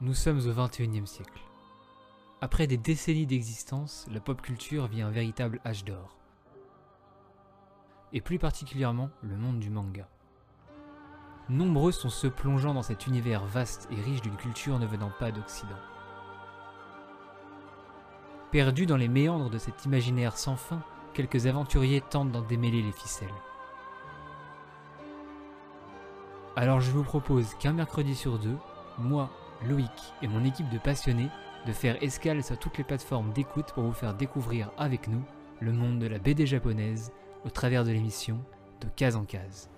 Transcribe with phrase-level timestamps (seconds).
[0.00, 1.42] Nous sommes au XXIe siècle.
[2.40, 6.16] Après des décennies d'existence, la pop culture vit un véritable âge d'or.
[8.12, 10.08] Et plus particulièrement le monde du manga.
[11.48, 15.32] Nombreux sont ceux plongeant dans cet univers vaste et riche d'une culture ne venant pas
[15.32, 15.80] d'Occident.
[18.52, 20.80] Perdus dans les méandres de cet imaginaire sans fin,
[21.12, 23.26] quelques aventuriers tentent d'en démêler les ficelles.
[26.54, 28.58] Alors je vous propose qu'un mercredi sur deux,
[28.96, 29.28] moi,
[29.66, 29.90] Loïc
[30.22, 31.28] et mon équipe de passionnés
[31.66, 35.22] de faire escale sur toutes les plateformes d'écoute pour vous faire découvrir avec nous
[35.60, 37.12] le monde de la BD japonaise
[37.44, 38.38] au travers de l'émission
[38.80, 39.68] de case en case.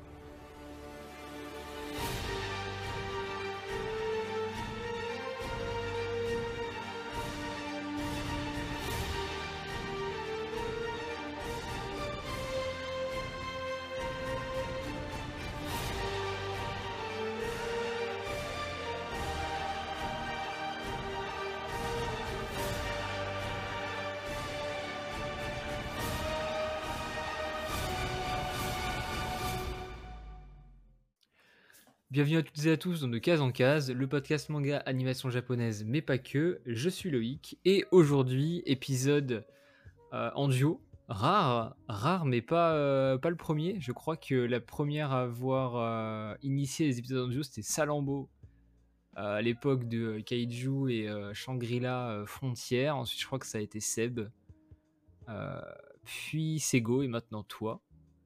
[32.21, 35.30] Bienvenue à toutes et à tous dans De Case en Case, le podcast manga animation
[35.30, 36.60] japonaise, mais pas que.
[36.66, 39.46] Je suis Loïc et aujourd'hui, épisode
[40.13, 40.82] euh, en duo.
[41.09, 43.80] Rare, rare, mais pas, euh, pas le premier.
[43.80, 48.29] Je crois que la première à avoir euh, initié les épisodes en duo, c'était Salambo
[49.15, 52.98] à l'époque de Kaiju et Shangri-La Frontière.
[52.98, 54.29] Ensuite, je crois que ça a été Seb,
[56.04, 57.80] puis Sego et maintenant toi.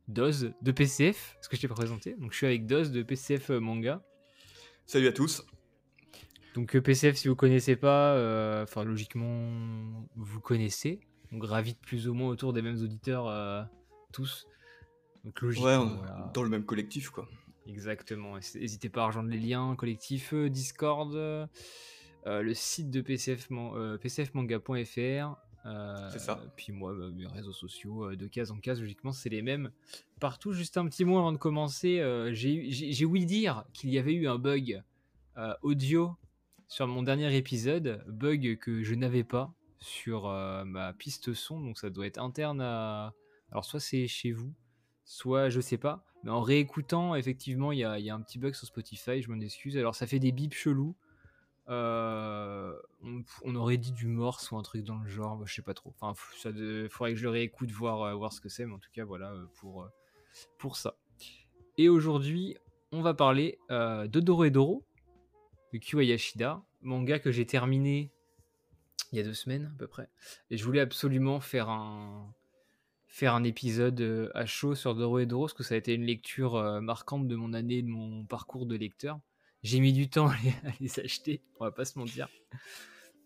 [0.08, 2.14] Doz de PCF, ce que je t'ai présenté.
[2.14, 4.02] Donc je suis avec Doz de PCF euh, Manga.
[4.86, 5.46] Salut à tous.
[6.54, 9.50] Donc euh, PCF, si vous connaissez pas, euh, enfin logiquement
[10.16, 11.00] vous connaissez.
[11.32, 13.68] On gravite plus ou moins autour des mêmes auditeurs
[14.12, 14.46] tous.
[15.24, 17.26] Donc logiquement, ouais, dans le même collectif quoi.
[17.66, 18.36] Exactement.
[18.36, 21.12] N'hésitez pas à rejoindre les liens collectifs Discord,
[22.26, 23.48] le site de PCF,
[24.00, 26.40] pcfmanga.fr euh, c'est ça.
[26.56, 29.70] Puis moi, bah, mes réseaux sociaux, euh, de case en case, logiquement, c'est les mêmes
[30.20, 30.52] partout.
[30.52, 32.00] Juste un petit mot avant de commencer.
[32.00, 34.82] Euh, j'ai ouï dire qu'il y avait eu un bug
[35.62, 36.16] audio
[36.68, 40.28] sur mon dernier épisode, bug que je n'avais pas sur
[40.64, 43.14] ma piste son, donc ça doit être interne à.
[43.50, 44.52] Alors, soit c'est chez vous,
[45.04, 46.04] soit je sais pas.
[46.22, 49.30] Mais en réécoutant, effectivement, il y a, y a, un petit bug sur Spotify, je
[49.30, 49.76] m'en excuse.
[49.76, 50.94] Alors, ça fait des bips chelous.
[51.68, 52.74] Euh,
[53.42, 55.74] on, aurait dit du morse ou un truc dans le genre, bah, je sais pas
[55.74, 55.94] trop.
[55.98, 56.50] Enfin, ça
[56.90, 59.04] faudrait que je le réécoute voir, euh, voir ce que c'est, mais en tout cas,
[59.04, 59.88] voilà euh, pour,
[60.58, 60.96] pour ça.
[61.78, 62.56] Et aujourd'hui,
[62.92, 64.84] on va parler de Doro et Doro,
[65.72, 68.12] de Yashida, manga que j'ai terminé
[69.10, 70.08] il y a deux semaines à peu près.
[70.50, 72.32] Et je voulais absolument faire un,
[73.08, 76.04] faire un épisode à chaud sur Doro et Doro, parce que ça a été une
[76.04, 79.18] lecture marquante de mon année, de mon parcours de lecteur.
[79.64, 80.36] J'ai mis du temps à
[80.78, 82.28] les, acheter, on va pas se mentir.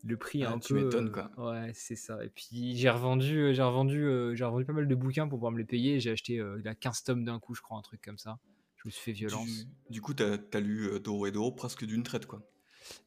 [0.05, 1.33] Le prix est ah, un tu m'étonnes quoi.
[1.37, 2.25] Ouais, c'est ça.
[2.25, 5.39] Et puis j'ai revendu, euh, j'ai revendu, euh, j'ai revendu pas mal de bouquins pour
[5.39, 5.99] pouvoir me les payer.
[5.99, 8.39] J'ai acheté euh, 15 tomes d'un coup, je crois, un truc comme ça.
[8.77, 9.67] Je me suis fait violence.
[9.91, 12.41] Du, coup, t'as as lu euh, Doro et Doro presque d'une traite quoi.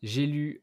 [0.03, 0.61] J'ai lu,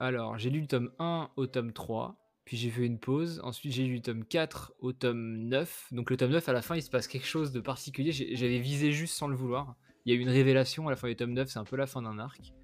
[0.00, 2.18] alors j'ai lu le tome 1 au tome 3.
[2.44, 3.40] Puis j'ai fait une pause.
[3.44, 5.88] Ensuite, j'ai lu le tome 4 au tome 9.
[5.92, 8.10] Donc, le tome 9, à la fin, il se passe quelque chose de particulier.
[8.10, 9.76] J'avais visé juste sans le vouloir.
[10.08, 11.76] Il y a eu une révélation à la fin du tome 9, c'est un peu
[11.76, 12.54] la fin d'un arc.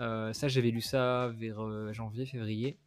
[0.00, 2.78] Euh, ça, j'avais lu ça vers euh, janvier, février.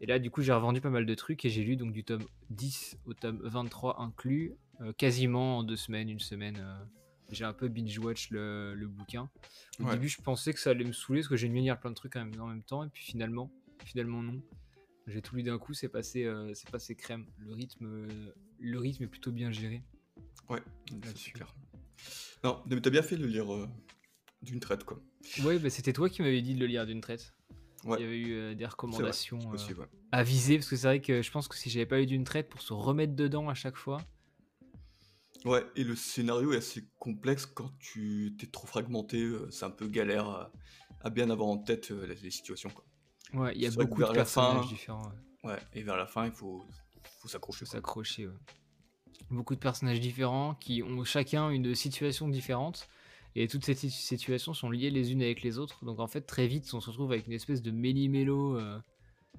[0.00, 2.02] Et là, du coup, j'ai revendu pas mal de trucs et j'ai lu donc du
[2.02, 6.60] tome 10 au tome 23 inclus, euh, quasiment en deux semaines, une semaine.
[7.30, 9.30] j'ai un peu binge-watch le, bouquin.
[9.78, 11.90] Au début, je pensais que ça allait me saouler parce que j'ai de lire plein
[11.90, 12.82] de trucs en même temps.
[12.82, 13.52] Et puis finalement,
[13.84, 14.42] finalement non.
[15.06, 17.24] J'ai tout lu d'un coup, c'est passé, c'est passé crème.
[17.38, 18.08] Le rythme,
[18.58, 19.84] le rythme est plutôt bien géré.
[20.48, 20.60] Ouais,
[21.14, 21.54] super.
[22.44, 23.68] Non, mais t'as bien fait de le lire euh,
[24.42, 25.00] d'une traite, quoi.
[25.42, 27.34] Ouais, bah, c'était toi qui m'avais dit de le lire d'une traite.
[27.84, 31.22] Il y avait eu euh, des recommandations euh, à viser, parce que c'est vrai que
[31.22, 33.76] je pense que si j'avais pas eu d'une traite pour se remettre dedans à chaque
[33.76, 34.00] fois.
[35.44, 39.86] Ouais, et le scénario est assez complexe quand tu t'es trop fragmenté, c'est un peu
[39.86, 40.50] galère
[41.00, 42.84] à, bien avoir en tête les, situations, quoi.
[43.34, 45.12] Ouais, il y a beaucoup de personnages différents.
[45.44, 45.58] Ouais.
[45.72, 46.66] et vers la fin, il faut,
[47.20, 47.64] faut s'accrocher.
[47.64, 48.34] S'accrocher, ouais
[49.30, 52.88] beaucoup de personnages différents qui ont chacun une situation différente.
[53.34, 55.84] Et toutes ces situations sont liées les unes avec les autres.
[55.84, 58.80] Donc en fait, très vite, on se retrouve avec une espèce de méli-mélo euh,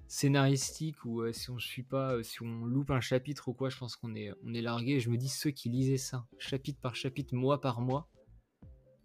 [0.08, 3.70] scénaristique où euh, si on suit pas, euh, si on loupe un chapitre ou quoi,
[3.70, 4.94] je pense qu'on est, on est largué.
[4.94, 8.08] Et je me dis, ceux qui lisaient ça, chapitre par chapitre, mois par mois,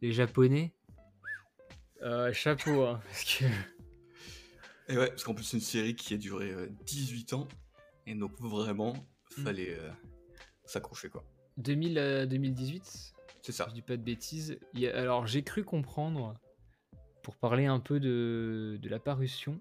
[0.01, 0.75] les Japonais,
[2.33, 2.85] chapeau.
[2.85, 3.45] Hein, parce que...
[4.89, 6.53] Et ouais, parce qu'en plus, c'est une série qui a duré
[6.85, 7.49] 18 ans.
[8.07, 8.93] Et donc vraiment,
[9.39, 9.43] mm.
[9.43, 9.79] fallait
[10.75, 11.23] s'accrocher quoi.
[11.57, 13.67] 2000, 2018 C'est ça.
[13.69, 14.59] Je dis pas de bêtises.
[14.95, 16.35] alors j'ai cru comprendre
[17.23, 19.59] pour parler un peu de, de la parution.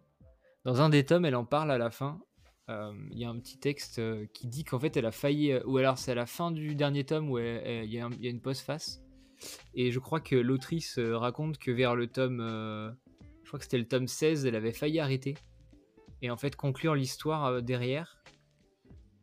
[0.65, 2.19] Dans un des tomes, elle en parle à la fin.
[2.69, 5.51] Euh, Il y a un petit texte euh, qui dit qu'en fait, elle a failli.
[5.51, 7.99] euh, ou alors, c'est à la fin du dernier tome où elle- elle- il y,
[7.99, 9.01] a un- il y a une postface.
[9.75, 12.39] Et je crois que l'autrice euh, raconte que vers le tome.
[12.41, 12.89] euh,
[13.43, 15.35] je crois que c'était le tome 16, elle avait failli arrêter.
[16.21, 18.23] Et en fait, conclure l'histoire euh, derrière.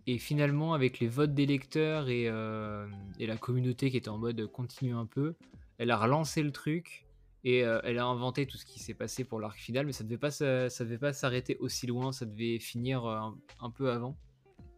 [0.07, 2.87] Et finalement, avec les votes des lecteurs et, euh,
[3.19, 5.35] et la communauté qui était en mode continue un peu,
[5.79, 7.07] elle a relancé le truc
[7.45, 10.05] et euh, elle a inventé tout ce qui s'est passé pour l'arc final, mais ça
[10.05, 13.91] devait pas ça devait pas s'arrêter aussi loin, ça devait finir euh, un, un peu
[13.91, 14.17] avant.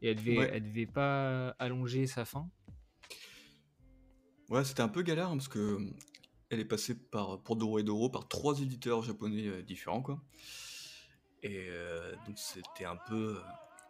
[0.03, 0.51] Et elle devait, Ouais.
[0.53, 2.49] elle devait pas allonger sa fin.
[4.49, 5.91] Ouais, c'était un peu galère hein, parce que euh,
[6.51, 10.21] elle est passée par, pour Doro et Doro par trois éditeurs japonais euh, différents, quoi.
[11.43, 13.39] Et euh, donc c'était un peu,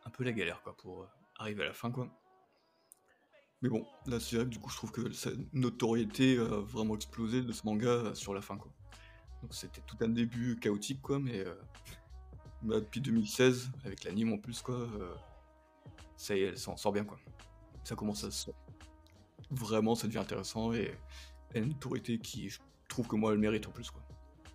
[0.04, 1.06] un peu la galère, quoi, pour
[1.42, 2.08] arriver à la fin, quoi.
[3.60, 6.96] Mais bon, là c'est vrai que du coup je trouve que sa notoriété a vraiment
[6.96, 8.72] explosé de ce manga sur la fin, quoi.
[9.42, 11.54] Donc c'était tout un début chaotique, quoi, mais euh,
[12.62, 15.14] bah, depuis 2016, avec l'anime en plus, quoi, euh,
[16.16, 17.18] ça y est, elle s'en sort bien, quoi.
[17.84, 18.50] Ça commence à se
[19.52, 20.94] vraiment ça devient intéressant et
[21.54, 22.58] une autorité qui je
[22.88, 24.02] trouve que moi elle mérite en plus quoi.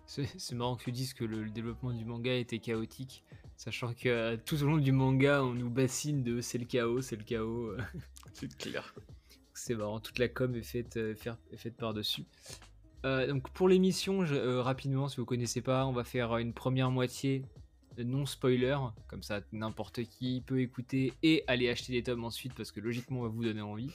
[0.06, 3.24] C'est marrant que tu dises que le développement du manga était chaotique,
[3.58, 7.02] sachant que euh, tout au long du manga, on nous bassine de c'est le chaos,
[7.02, 7.72] c'est le chaos.
[7.72, 7.78] euh.
[8.32, 8.94] C'est clair.
[9.52, 11.14] C'est marrant, toute la com est faite, euh,
[11.52, 12.24] est faite par-dessus.
[13.04, 14.24] Euh, donc pour l'émission,
[14.62, 17.44] rapidement, si vous connaissez pas, on va faire une première moitié
[17.98, 18.78] non spoiler,
[19.08, 23.20] comme ça n'importe qui peut écouter et aller acheter les tomes ensuite parce que logiquement
[23.20, 23.90] on va vous donner envie.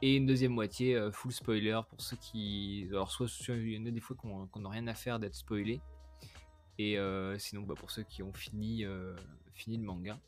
[0.00, 2.86] Et une deuxième moitié full spoiler pour ceux qui...
[2.88, 5.34] Alors soit il y en a des fois qu'on qu'on n'a rien à faire d'être
[5.34, 5.82] spoilé.
[6.78, 9.14] Et euh, sinon bah, pour ceux qui ont fini, euh,
[9.54, 10.18] fini le manga.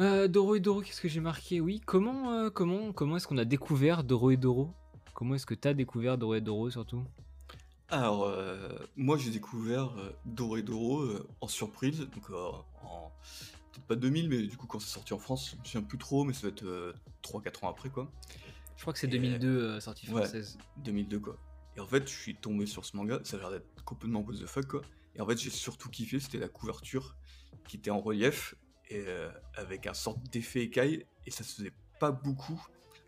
[0.00, 1.60] Euh, Doro et Doro, qu'est-ce que j'ai marqué?
[1.60, 4.72] Oui, comment, comment, comment est-ce qu'on a découvert Doro et Doro?
[5.14, 7.04] Comment est-ce que t'as découvert Doro et Doro surtout?
[7.90, 13.10] Alors euh, moi j'ai découvert euh, Doro et Doro euh, en surprise, donc en
[13.72, 15.96] peut-être pas 2000 mais du coup quand c'est sorti en France, je me souviens plus
[15.96, 18.12] trop mais ça va être 3-4 ans après quoi.
[18.76, 20.22] Je crois que c'est Et, 2002, euh, sortie ouais.
[20.22, 20.58] française.
[20.84, 21.36] 2002 quoi.
[21.78, 24.34] Et en fait je suis tombé sur ce manga, ça a l'air d'être complètement what
[24.34, 24.84] the fuck.
[25.14, 27.14] Et en fait j'ai surtout kiffé, c'était la couverture
[27.68, 28.56] qui était en relief
[28.88, 32.60] et euh, avec un sorte d'effet écaille et ça se faisait pas beaucoup.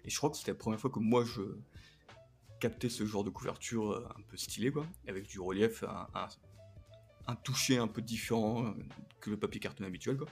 [0.05, 1.43] Et je crois que c'était la première fois que moi je
[2.61, 7.79] captais ce genre de couverture euh, un peu stylé quoi, avec du relief, un, toucher
[7.79, 8.73] un peu différent euh,
[9.21, 10.29] que le papier carton habituel quoi.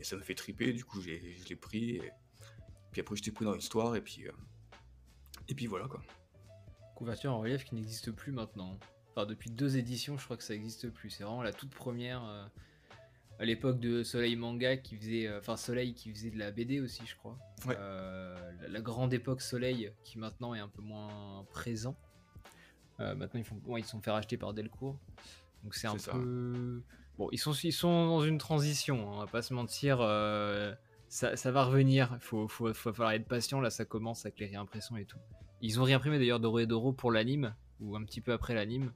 [0.00, 1.10] Et ça me fait triper, du coup je
[1.48, 2.12] l'ai pris et
[2.90, 4.24] puis après j'étais pris dans l'histoire et puis
[5.46, 6.02] et puis voilà quoi.
[7.00, 8.78] Couverture en relief qui n'existe plus maintenant.
[9.16, 11.08] Enfin, depuis deux éditions, je crois que ça n'existe plus.
[11.08, 12.22] C'est vraiment la toute première.
[12.24, 12.44] euh,
[13.38, 15.26] à l'époque de Soleil Manga qui faisait.
[15.26, 17.38] euh, Enfin, Soleil qui faisait de la BD aussi, je crois.
[17.66, 17.74] Ouais.
[17.78, 21.96] Euh, la, la grande époque Soleil qui maintenant est un peu moins présent.
[22.98, 24.98] Maintenant, ils, font, bon, ils sont fait racheter par Delcourt.
[25.64, 26.12] Donc, c'est un ça.
[26.12, 26.82] peu.
[27.16, 30.00] Bon, ils sont, ils sont dans une transition, hein, on va pas se mentir.
[30.02, 30.74] euh,
[31.08, 32.10] ça, ça va revenir.
[32.16, 33.58] Il faut, faut, faut falloir être patient.
[33.62, 35.18] Là, ça commence avec les réimpressions et tout.
[35.60, 38.92] Ils ont réimprimé d'ailleurs Doro et Doro pour l'anime, ou un petit peu après l'anime.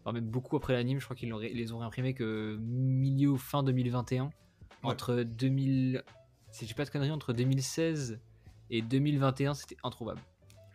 [0.00, 3.62] Enfin, même beaucoup après l'anime, je crois qu'ils les ont réimprimé que milieu ou fin
[3.62, 4.30] 2021.
[4.82, 6.04] Entre 2000.
[6.50, 8.20] Si j'ai pas de conneries, entre 2016
[8.70, 10.20] et 2021, c'était introuvable.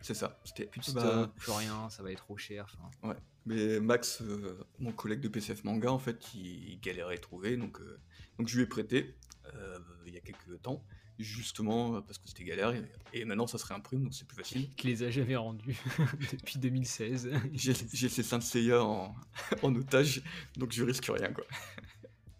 [0.02, 2.76] C'est ça, c'était Plus de bah, stock, plus rien, ça va être trop cher.
[3.02, 3.14] enfin.
[3.46, 7.56] Mais Max, euh, mon collègue de PCF Manga, en fait, il, il galérait à trouver,
[7.56, 7.98] donc, euh,
[8.38, 9.14] donc je lui ai prêté
[9.54, 10.82] euh, il y a quelques temps,
[11.22, 14.36] justement euh, parce que c'était galère, et, et maintenant ça se réimprime, donc c'est plus
[14.36, 14.68] facile.
[14.76, 15.78] Qui les a jamais rendus
[16.32, 17.30] depuis 2016.
[17.52, 17.74] J'ai
[18.08, 19.14] ces Saint Seiya en,
[19.62, 20.22] en otage,
[20.56, 21.44] donc je risque rien, quoi.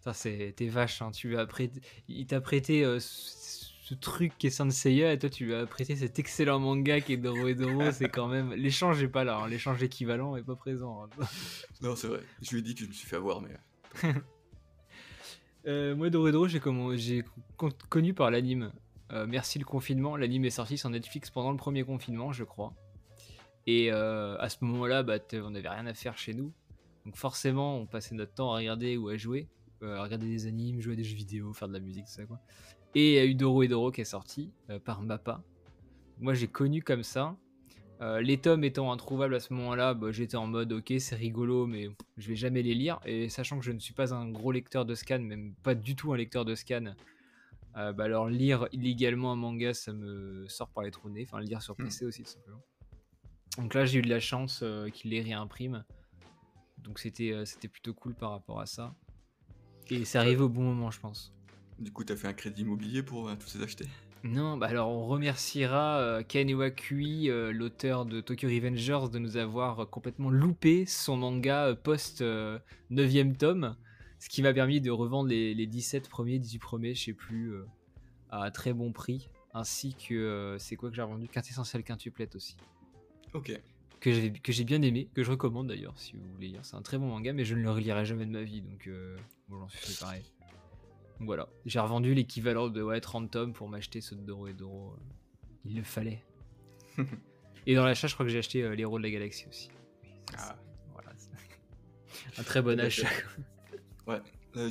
[0.00, 1.10] Ça, c'est t'es vache, hein.
[1.10, 5.12] tu lui as prêté, il t'a prêté euh, ce, ce truc qui est Saint Seiya
[5.12, 8.08] et toi tu lui as prêté cet excellent manga qui est Doro et Doro, c'est
[8.08, 9.48] quand même l'échange est pas là, hein.
[9.48, 11.04] l'échange équivalent est pas présent.
[11.20, 11.24] hein.
[11.82, 13.50] Non, c'est vrai, je lui ai dit que je me suis fait avoir, mais...
[15.66, 16.60] Euh, moi Doro j'ai
[17.88, 18.72] connu par l'anime.
[19.12, 22.74] Euh, merci le confinement, l'anime est sorti sur Netflix pendant le premier confinement je crois.
[23.66, 26.52] Et euh, à ce moment-là, bah, on n'avait rien à faire chez nous.
[27.04, 29.48] Donc forcément, on passait notre temps à regarder ou à jouer.
[29.82, 32.24] à regarder des animes, jouer à des jeux vidéo, faire de la musique, tout ça
[32.24, 32.40] quoi.
[32.94, 34.50] Et il y a eu Doro et Doro qui est sorti
[34.84, 35.42] par Mappa.
[36.18, 37.36] Moi j'ai connu comme ça.
[38.00, 41.66] Euh, les tomes étant introuvables à ce moment-là, bah, j'étais en mode ok c'est rigolo
[41.66, 42.98] mais je vais jamais les lire.
[43.04, 45.96] Et sachant que je ne suis pas un gros lecteur de scan, même pas du
[45.96, 46.94] tout un lecteur de scan,
[47.76, 51.26] euh, bah, alors lire illégalement un manga ça me sort par les trous de nez.
[51.28, 51.84] Enfin lire sur Hmm.
[51.84, 52.62] PC aussi tout simplement.
[53.58, 55.84] Donc là j'ai eu de la chance euh, qu'il les réimprime.
[56.78, 58.94] Donc c'était c'était plutôt cool par rapport à ça.
[59.90, 61.34] Et c'est arrivé au bon moment je pense.
[61.78, 63.86] Du coup, t'as fait un crédit immobilier pour tous ces acheter
[64.22, 69.38] Non, bah alors on remerciera euh, Ken Iwakui, euh, l'auteur de Tokyo Revengers, de nous
[69.38, 72.22] avoir complètement loupé son manga euh, post
[72.90, 73.76] 9ème tome,
[74.18, 77.54] ce qui m'a permis de revendre les, les 17 premiers, 18 premiers, je sais plus,
[78.30, 81.26] à très bon prix, ainsi que c'est quoi que j'ai revendu?
[81.26, 82.56] Quintessentiel Quintuplet aussi.
[83.32, 83.58] Ok.
[84.00, 86.64] Que j'ai, que j'ai bien aimé, que je recommande d'ailleurs si vous voulez lire.
[86.64, 88.88] C'est un très bon manga, mais je ne le relirai jamais de ma vie, donc
[89.48, 90.22] bon, j'en suis fait pareil.
[91.20, 94.96] Donc voilà, j'ai revendu l'équivalent de ouais, 30 tomes pour m'acheter de Doro et Doro.
[95.66, 96.24] Il le fallait.
[97.66, 99.68] et dans l'achat, je crois que j'ai acheté euh, l'héros de la galaxie aussi.
[100.38, 100.56] Ah.
[100.94, 101.12] Voilà.
[102.38, 103.06] un très bon achat.
[104.06, 104.18] ouais,
[104.54, 104.68] là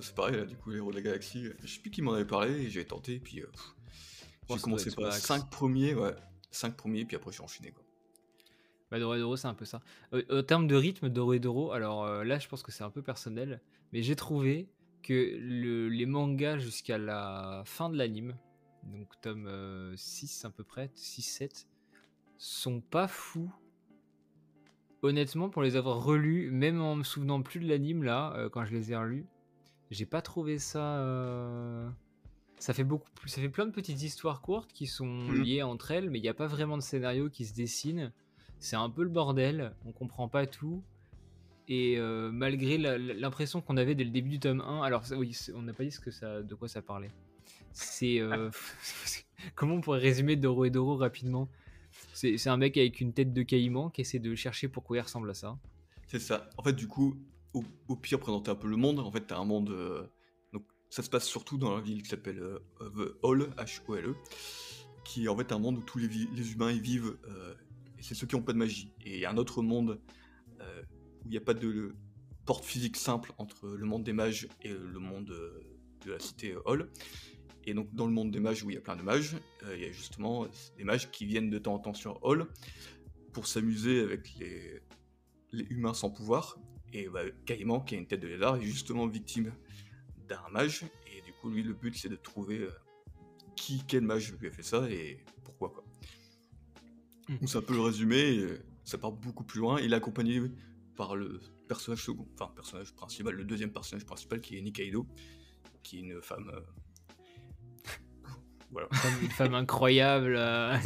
[0.00, 2.26] c'est pareil, là, du coup, l'héros de la galaxie, je sais plus qui m'en avait
[2.26, 3.46] parlé, j'ai tenté, puis euh,
[4.50, 6.14] j'ai commencé par 5 premiers, ouais,
[6.50, 7.84] 5 premiers, puis après j'ai enchaîné quoi.
[8.90, 9.80] Bah, Doro et Doro, c'est un peu ça.
[10.12, 12.90] Au, terme de rythme, Doro et Doro, alors euh, là, je pense que c'est un
[12.90, 14.68] peu personnel, mais j'ai trouvé
[15.02, 15.38] que
[15.92, 18.36] les mangas jusqu'à la fin de l'anime,
[18.84, 21.66] donc tome 6 euh, à peu près, 6-7,
[22.38, 23.52] sont pas fous.
[25.02, 28.64] Honnêtement, pour les avoir relus, même en me souvenant plus de l'anime là, euh, quand
[28.64, 29.26] je les ai relus,
[29.90, 30.98] j'ai pas trouvé ça.
[30.98, 31.88] Euh,
[32.58, 33.30] ça fait beaucoup plus.
[33.30, 35.42] Ça fait plein de petites histoires courtes qui sont mmh.
[35.42, 38.12] liées entre elles, mais il n'y a pas vraiment de scénario qui se dessine.
[38.58, 40.82] C'est un peu le bordel, on comprend pas tout.
[41.70, 45.62] Et euh, malgré l'impression qu'on avait dès le début du tome 1, alors oui, on
[45.62, 47.12] n'a pas dit ce que ça, de quoi ça parlait.
[47.72, 48.50] C'est euh,
[49.54, 51.48] comment on pourrait résumer Doro et Doro rapidement?
[52.12, 55.30] C'est un mec avec une tête de caïman qui essaie de chercher pourquoi il ressemble
[55.30, 55.56] à ça.
[56.08, 56.50] C'est ça.
[56.58, 57.16] En fait, du coup,
[57.54, 57.62] au,
[57.94, 58.98] pire, présenter un peu le monde.
[58.98, 59.70] En fait, t'as un monde.
[59.70, 60.02] Euh,
[60.52, 62.42] donc, ça se passe surtout dans la ville qui s'appelle
[62.80, 64.16] The Hall, H-O-L-E,
[65.04, 67.16] qui est en fait un monde où tous les, les humains y vivent.
[67.96, 68.92] et c'est ceux qui n'ont pas de magie.
[69.04, 70.00] Et un autre monde
[71.30, 71.94] n'y a pas de
[72.44, 75.32] porte physique simple entre le monde des mages et le monde
[76.04, 76.90] de la cité Hall.
[77.64, 79.76] Et donc dans le monde des mages où il y a plein de mages, euh,
[79.76, 80.46] il y a justement
[80.76, 82.46] des mages qui viennent de temps en temps sur Hall
[83.32, 84.80] pour s'amuser avec les,
[85.52, 86.58] les humains sans pouvoir.
[86.92, 89.52] Et bah, Caïman, qui a une tête de lézard, est justement victime
[90.28, 90.84] d'un mage.
[91.14, 92.70] Et du coup, lui, le but, c'est de trouver euh,
[93.54, 95.70] qui, quel mage lui a fait ça et pourquoi.
[95.70, 95.84] Quoi.
[97.28, 97.36] Hmm.
[97.38, 98.44] Donc c'est un peu le résumé,
[98.84, 99.80] ça part beaucoup plus loin.
[99.80, 100.40] Il est accompagné
[100.96, 105.06] par le personnage second, enfin personnage principal, le deuxième personnage principal qui est Nikaido,
[105.82, 106.50] qui est une femme.
[106.52, 106.60] Euh,
[108.70, 108.88] voilà.
[109.22, 110.34] Une femme incroyable.
[110.36, 110.76] Euh,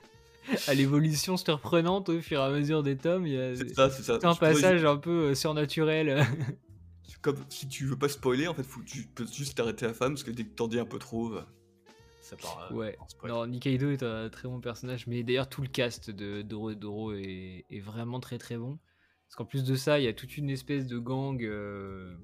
[0.68, 3.26] à l'évolution surprenante au fur et à mesure des tomes.
[3.26, 4.18] C'est ça, c'est ça.
[4.22, 6.24] un passage un peu euh, surnaturel.
[7.22, 9.94] Comme si tu veux pas spoiler, en fait, faut, tu peux juste t'arrêter à la
[9.94, 11.34] femme parce que dès que t'en dis un peu trop,
[12.20, 12.70] ça part.
[12.72, 12.96] ouais.
[13.24, 17.12] Non, Nikaido est un très bon personnage, mais d'ailleurs tout le cast de Doro Doro
[17.14, 18.78] est, est vraiment très très bon.
[19.26, 22.14] Parce qu'en plus de ça, il y a toute une espèce de gang, euh,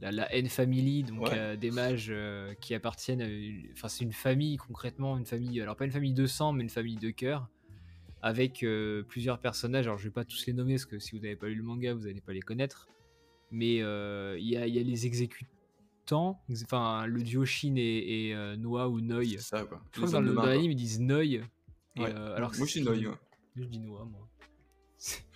[0.00, 3.26] la, N-Family, donc euh, des mages euh, qui appartiennent à.
[3.72, 5.60] Enfin, c'est une famille concrètement, une famille.
[5.60, 7.48] Alors, pas une famille de sang, mais une famille de cœur.
[8.22, 8.64] Avec
[9.06, 9.86] plusieurs personnages.
[9.86, 11.62] Alors, je vais pas tous les nommer parce que si vous n'avez pas lu le
[11.62, 12.88] manga, vous n'allez pas les connaître.
[13.52, 18.88] Mais il y a, y, a, les exécutants, enfin, le duo Shin et, et Noah
[18.88, 19.24] ou Noi.
[19.36, 19.80] C'est ça, quoi.
[19.92, 21.40] Je crois que dans, l'anime, ils disent Noi.
[21.96, 22.96] alors moi, je suis Noi.
[23.54, 24.26] Je dis Noah, moi.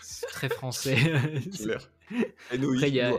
[0.00, 0.96] C'est très français.
[2.50, 3.14] Après, il y a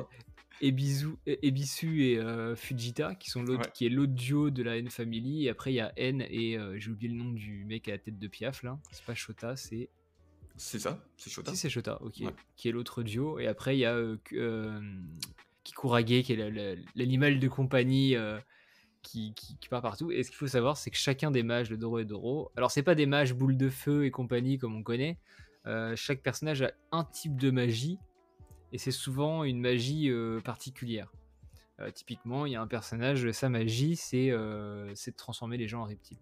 [0.62, 4.90] Ebisu, Ebisu et euh, Fujita qui sont l'autre, qui est l'autre duo de la N
[4.90, 5.46] Family.
[5.46, 7.92] Et après, il y a N et euh, j'ai oublié le nom du mec à
[7.92, 8.80] la tête de Piaf là.
[8.92, 9.90] C'est pas Shota, c'est.
[10.58, 11.52] C'est ça, c'est Shota.
[11.52, 12.24] Si, c'est Shota, ok.
[12.56, 13.40] Qui est l'autre duo.
[13.40, 14.82] Et après, il y a euh,
[15.64, 18.16] Kikurage qui est l'animal de compagnie.
[19.02, 20.12] Qui, qui, qui, part partout.
[20.12, 22.70] Et ce qu'il faut savoir, c'est que chacun des mages de Doro et Doro, alors
[22.70, 25.51] c'est pas des mages boules de feu et compagnie comme on connaît, euh,
[25.96, 28.00] chaque personnage a un type de magie
[28.74, 31.12] et c'est souvent une magie euh, particulière.
[31.80, 35.86] Euh, typiquement, il y a un personnage, sa magie, c'est de transformer les gens en
[35.86, 36.20] reptiles.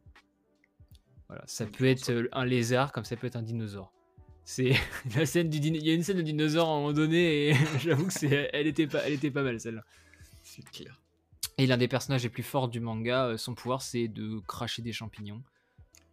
[1.27, 3.93] Voilà, ça peut être un lézard comme ça peut être un dinosaure.
[4.45, 4.73] C'est
[5.15, 7.53] la scène du il y a une scène de dinosaure à un moment donné et
[7.79, 9.83] j'avoue que c'est elle était pas elle était pas mal celle-là.
[10.43, 10.99] C'est clair.
[11.59, 14.93] Et l'un des personnages les plus forts du manga, son pouvoir c'est de cracher des
[14.93, 15.43] champignons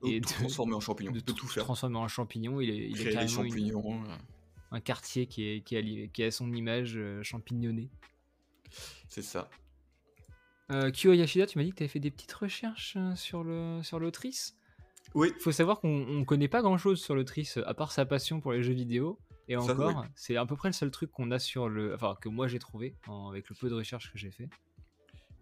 [0.06, 1.64] et de transformer en champignon, de, tout faire.
[1.64, 4.02] Transformer en champignon, il est, il est carrément
[4.72, 7.88] un quartier qui est, qui, qui son image euh, champignonnée.
[9.08, 9.48] C'est ça.
[10.72, 13.44] Euh, Kyo Yashida, tu m'as dit que tu avais fait des petites recherches euh, sur
[13.44, 14.56] le sur l'autrice?
[15.14, 15.32] Oui.
[15.36, 18.40] Il faut savoir qu'on ne connaît pas grand chose sur l'autrice, à part sa passion
[18.40, 19.18] pour les jeux vidéo.
[19.48, 21.94] Et encore, c'est à peu près le seul truc qu'on a sur le.
[21.94, 22.96] Enfin, que moi j'ai trouvé,
[23.30, 24.48] avec le peu de recherches que j'ai fait.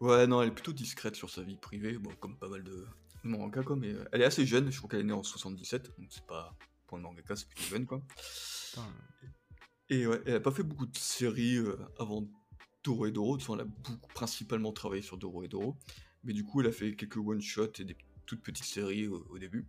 [0.00, 2.85] Ouais, non, elle est plutôt discrète sur sa vie privée, bon, comme pas mal de,
[3.28, 5.93] mangaka quoi, mais euh, elle est assez jeune, je crois qu'elle est née en 77,
[5.99, 8.02] donc c'est pas pour une mangaka, c'est plutôt jeune quoi.
[9.90, 12.26] Et ouais, elle a pas fait beaucoup de séries euh, avant
[12.83, 15.76] Doro et Doro, elle a beaucoup, principalement travaillé sur Doro et Doro,
[16.23, 19.38] mais du coup elle a fait quelques one-shots et des toute petite série au, au
[19.38, 19.66] début,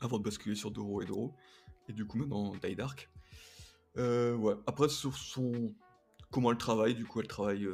[0.00, 1.34] avant de basculer sur Doro et Doro,
[1.88, 3.10] et du coup maintenant Die Dark.
[3.96, 4.54] Euh, ouais.
[4.66, 5.74] Après, sur son...
[6.30, 7.66] comment elle travaille, du coup, elle travaille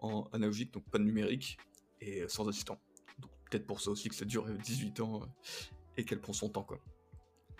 [0.00, 1.58] en analogique, donc pas de numérique,
[2.00, 2.78] et sans assistant.
[3.52, 5.26] Peut-être pour ça aussi que ça dure euh, 18 ans euh,
[5.98, 6.78] et qu'elle prend son temps, quoi.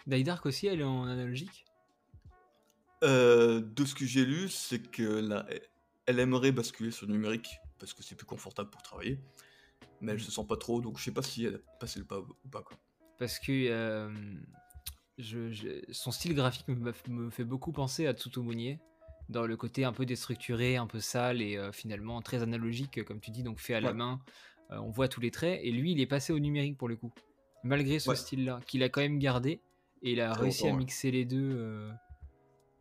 [0.07, 1.67] Die Dark aussi, elle est en analogique?
[3.05, 5.47] Euh, de ce que j'ai lu, c'est que là,
[6.07, 9.21] elle aimerait basculer sur le numérique parce que c'est plus confortable pour travailler,
[10.01, 12.07] mais elle se sent pas trop, donc je sais pas si elle a passé le
[12.07, 12.79] pas ou pas, quoi.
[13.19, 14.11] Parce que euh,
[15.19, 18.79] je, je- son style graphique me, me fait beaucoup penser à Tsutomunye,
[19.29, 23.21] dans le côté un peu déstructuré, un peu sale et euh, finalement très analogique, comme
[23.21, 24.21] tu dis, donc fait à la main.
[24.73, 26.97] Euh, on voit tous les traits, et lui, il est passé au numérique pour le
[26.97, 27.13] coup.
[27.63, 28.17] Malgré ce Ouais.
[28.17, 29.61] style-là, qu'il a quand même gardé,
[30.03, 31.53] et il a Très réussi à mixer les deux.
[31.55, 31.91] euh,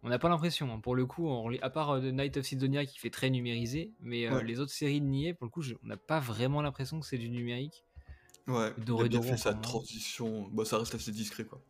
[0.03, 0.79] On n'a pas l'impression, hein.
[0.79, 3.91] pour le coup, on- à part euh, The Night of Sidonia qui fait très numérisé,
[4.00, 4.43] mais Ouais.
[4.43, 7.05] les autres séries de Nier, pour le coup, je- on n'a pas vraiment l'impression que
[7.05, 7.83] c'est du numérique.
[8.48, 10.48] Ouais, il a bien fait sa transition.
[10.50, 11.62] Bah, ça reste assez discret, quoi.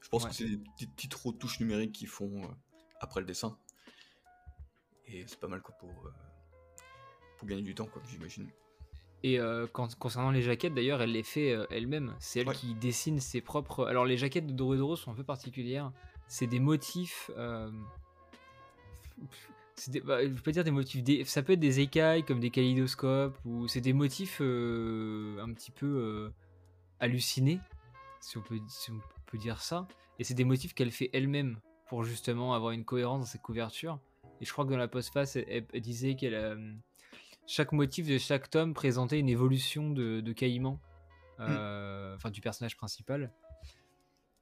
[0.00, 0.30] Je pense Ouais.
[0.30, 2.46] que c'est des petites, retouches numériques qui font euh,
[3.00, 3.58] après le dessin.
[5.06, 6.10] Et c'est pas mal, quoi, pour, euh,
[7.36, 8.48] pour gagner du temps, quoi, j'imagine.
[9.26, 12.14] Et euh, quand- concernant les jaquettes, d'ailleurs, elle les fait euh, elle-même.
[12.18, 12.54] C'est elle Ouais.
[12.54, 13.86] qui dessine ses propres.
[13.86, 15.90] Alors, les jaquettes de Doro sont un peu particulières.
[16.28, 17.30] C'est des motifs.
[17.38, 17.70] euh,
[19.88, 21.02] des- bah, je peux pas dire des motifs.
[21.02, 25.52] des- Ça peut être des écailles comme des kaléidoscopes ou c'est des motifs euh, un
[25.52, 26.30] petit peu
[27.00, 27.60] hallucinés,
[28.20, 29.86] si on, peut, si on peut dire ça.
[30.18, 33.98] Et c'est des motifs qu'elle fait elle-même pour justement avoir une cohérence dans ses couvertures.
[34.40, 36.56] Et je crois que dans la postface, elle, elle- disait qu'elle a,
[37.46, 40.78] chaque motif de chaque tome présentait une évolution de, de Caïman,
[41.40, 43.32] euh, enfin du personnage principal,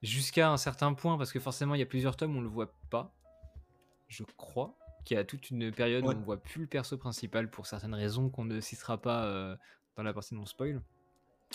[0.01, 2.47] jusqu'à un certain point, parce que forcément il y a plusieurs tomes où on le
[2.49, 3.13] voit pas,
[4.07, 6.13] je crois, qu'il y a toute une période Ouais.
[6.15, 9.55] où on voit plus le perso principal pour certaines raisons qu'on ne citera pas euh,
[9.97, 10.81] dans la partie non spoil.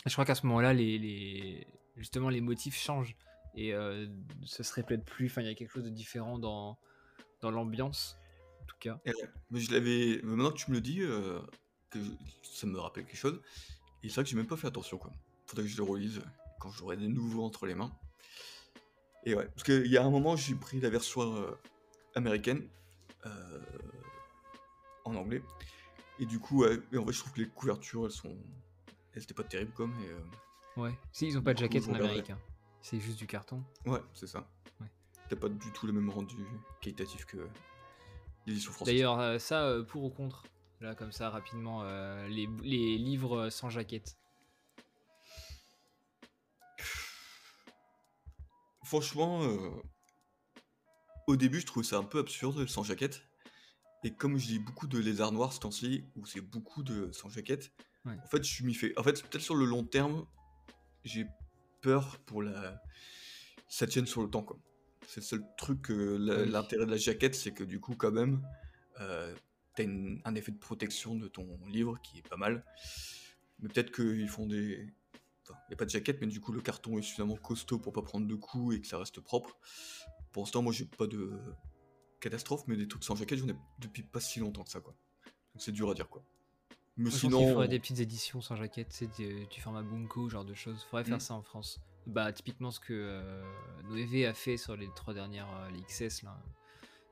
[0.06, 3.16] Je crois qu'à ce moment-là, les, les- justement les motifs changent
[3.54, 4.06] et euh,
[4.44, 5.26] ce se répète plus.
[5.26, 6.78] Enfin, il y a quelque chose de différent dans,
[7.40, 8.18] dans l'ambiance,
[8.78, 9.00] tout cas.
[9.04, 10.20] Et ouais, mais je l'avais.
[10.22, 11.40] mais Maintenant que tu me le dis, euh,
[11.90, 12.10] que je-
[12.42, 13.40] ça me rappelle quelque chose.
[14.02, 15.12] Et c'est vrai que j'ai même pas fait attention, quoi.
[15.46, 16.20] Faudrait que je le relise
[16.60, 17.92] quand j'aurai des nouveaux entre les mains.
[19.24, 21.50] Et ouais, parce qu'il y a un moment, j'ai pris la version euh,
[22.14, 22.68] américaine
[23.26, 23.60] euh,
[25.04, 25.42] en anglais.
[26.20, 28.36] Et du coup, ouais, et en fait, je trouve que les couvertures, elles sont.
[29.14, 29.92] Elles étaient pas terribles, comme.
[30.02, 30.96] Et, Ouais.
[31.10, 31.94] Si, ils ont pas de coup, jaquette en.
[31.94, 32.30] Amérique.
[32.30, 32.38] hein.
[32.82, 33.64] C'est juste du carton.
[33.84, 34.48] Ouais, c'est ça.
[34.80, 34.86] Ouais.
[35.28, 36.36] T'as pas du tout le même rendu
[36.80, 37.38] qualitatif que.
[38.84, 40.44] D'ailleurs, euh, ça, euh, pour ou contre
[40.80, 44.16] Là, comme ça, rapidement, euh, les, les livres sans jaquette.
[48.84, 49.70] Franchement, euh,
[51.26, 53.22] au début, je trouvais ça un peu absurde, sans jaquette.
[54.04, 57.28] Et comme je lis beaucoup de lézards noirs ce temps-ci, où c'est beaucoup de sans
[57.28, 57.72] jaquette,
[58.04, 58.14] Ouais.
[58.24, 58.96] en fait, je m'y fais.
[58.96, 60.24] En fait, peut-être sur le long terme,
[61.04, 61.26] j'ai
[61.82, 62.80] peur pour la.
[63.68, 64.56] Ça tienne sur le temps, quoi.
[65.10, 66.18] C'est le seul truc, Oui.
[66.50, 68.42] l'intérêt de la jaquette, c'est que du coup, quand même,
[69.00, 69.34] euh,
[69.74, 72.62] t'as un effet de protection de ton livre qui est pas mal.
[73.60, 74.86] Mais peut-être qu'ils font des.
[75.44, 77.78] Enfin, il n'y a pas de jaquette, mais du coup, le carton est suffisamment costaud
[77.78, 79.56] pour pas prendre de coups et que ça reste propre.
[80.30, 81.40] Pour l'instant, moi, j'ai pas de
[82.20, 84.94] catastrophe, mais des trucs sans jaquette, j'en ai depuis pas si longtemps que ça, quoi.
[85.54, 86.22] Donc c'est dur à dire, quoi.
[86.98, 87.38] Mais sinon.
[87.38, 90.82] qu'il faudrait des petites éditions sans jaquette, c'est du, du format Bunko, genre de choses.
[90.90, 91.20] Faudrait faire Mm.
[91.20, 91.80] ça en France.
[92.08, 93.42] Bah, typiquement ce que euh,
[93.84, 96.36] Noévé a fait sur les trois dernières, euh, les XS là.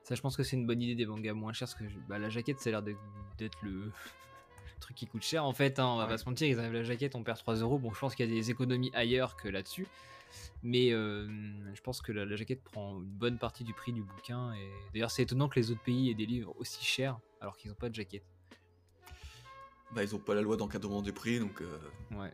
[0.03, 1.99] Ça, je pense que c'est une bonne idée des mangas moins chers, parce que je-
[2.09, 3.91] bah, la jaquette, ça a l'air d'être- le
[4.79, 5.79] truc qui coûte cher en fait.
[5.79, 6.09] hein, on va Ouais.
[6.09, 7.77] pas se mentir, ils enlèvent la jaquette, on perd 3 euros.
[7.77, 9.87] Bon, je pense qu'il y a des économies ailleurs que là-dessus.
[10.63, 11.27] Mais euh,
[11.75, 14.53] je pense que la, la jaquette prend une bonne partie du prix du bouquin.
[14.55, 17.69] Et d'ailleurs, c'est étonnant que les autres pays aient des livres aussi chers alors qu'ils
[17.69, 18.25] n'ont pas de jaquette.
[19.93, 21.79] Bah, ils ont pas la loi d'encadrement des prix, donc euh,
[22.11, 22.33] Ouais.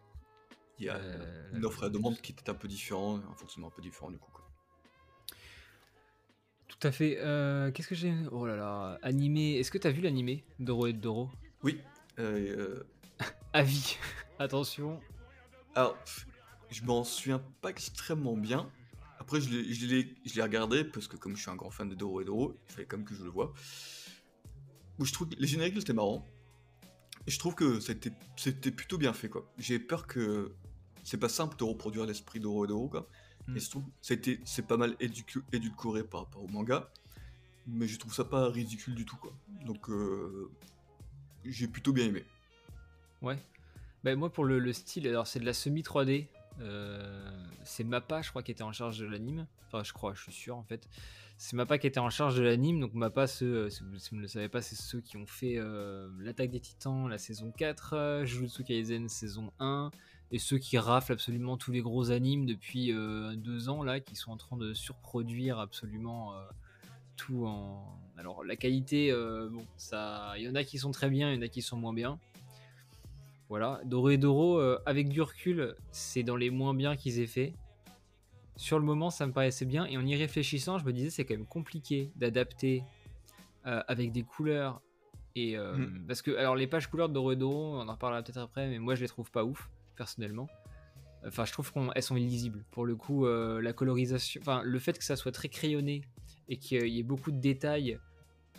[0.84, 3.36] Il y a Euh, une offre et la demande qui était un peu différent, un
[3.36, 4.32] fonctionnement un peu différent du coup.
[4.32, 4.44] Quoi.
[6.68, 7.18] Tout à fait.
[7.20, 9.58] Euh, Qu'est-ce que j'ai Oh là là, animé.
[9.58, 11.30] Est-ce que t'as vu l'animé Doro et Doro?
[11.62, 11.80] Oui.
[12.20, 12.84] euh,
[13.54, 13.98] Avis.
[14.40, 15.00] Attention.
[15.76, 15.96] alors,
[16.70, 18.70] je m'en souviens pas extrêmement bien.
[19.20, 22.26] Après, je l'ai- regardé parce que comme je suis un grand fan de Doro et
[22.26, 23.54] Doro, il fallait quand même que je le voie.
[25.00, 26.28] Où je trouve que les génériques c'était marrant.
[27.26, 29.50] Et je trouve que c'était c'était plutôt bien fait quoi.
[29.58, 30.54] J'ai peur que
[31.04, 33.08] c'est pas simple de reproduire l'esprit Doro et Doro quoi.
[33.48, 33.58] Mm.
[33.58, 36.90] Et je trouve c'était c'est pas mal édulcoré par rapport au manga,
[37.68, 39.34] mais je trouve ça pas ridicule du tout quoi.
[39.66, 40.50] Donc euh,
[41.46, 42.24] j'ai plutôt bien aimé.
[43.22, 43.38] Ouais.
[44.04, 46.28] Bah, moi, pour le, le style, alors c'est de la semi 3D.
[46.62, 47.32] Euh,
[47.64, 49.48] c'est Mappa, je crois, qui était en charge de l'anime.
[49.68, 50.88] Enfin, je crois, je suis sûr en fait.
[51.38, 52.80] C'est Mappa qui était en charge de l'anime.
[52.80, 55.26] Donc, Mappa, ceux, si, vous, si vous ne le savez pas, c'est ceux qui ont
[55.26, 59.90] fait euh, L'attaque des titans, la saison 4, euh, Jujutsu Kaisen, saison 1,
[60.34, 64.16] et ceux qui raflent absolument tous les gros animes depuis euh, deux ans là, qui
[64.16, 66.42] sont en train de surproduire absolument euh,
[67.16, 68.00] tout en.
[68.18, 71.36] Alors la qualité, euh, bon, ça, il y en a qui sont très bien, il
[71.36, 72.18] y en a qui sont moins bien.
[73.48, 77.54] Voilà, Doro et Doro, avec du recul, c'est dans les moins bien qu'ils aient fait.
[78.56, 81.26] Sur le moment, ça me paraissait bien, et en y réfléchissant, je me disais c'est
[81.26, 82.84] quand même compliqué d'adapter
[83.64, 84.82] avec des couleurs
[85.36, 86.06] et mm.
[86.08, 88.68] parce que alors les pages couleurs de Doro et Doro, on en reparlera peut-être après,
[88.68, 90.48] mais moi je les trouve pas ouf personnellement.
[91.26, 92.64] Enfin, je trouve qu'elles sont illisibles.
[92.72, 96.02] Pour le coup, euh, la colorisation, enfin, le fait que ça soit très crayonné
[96.50, 98.00] et qu'il y ait beaucoup de détails,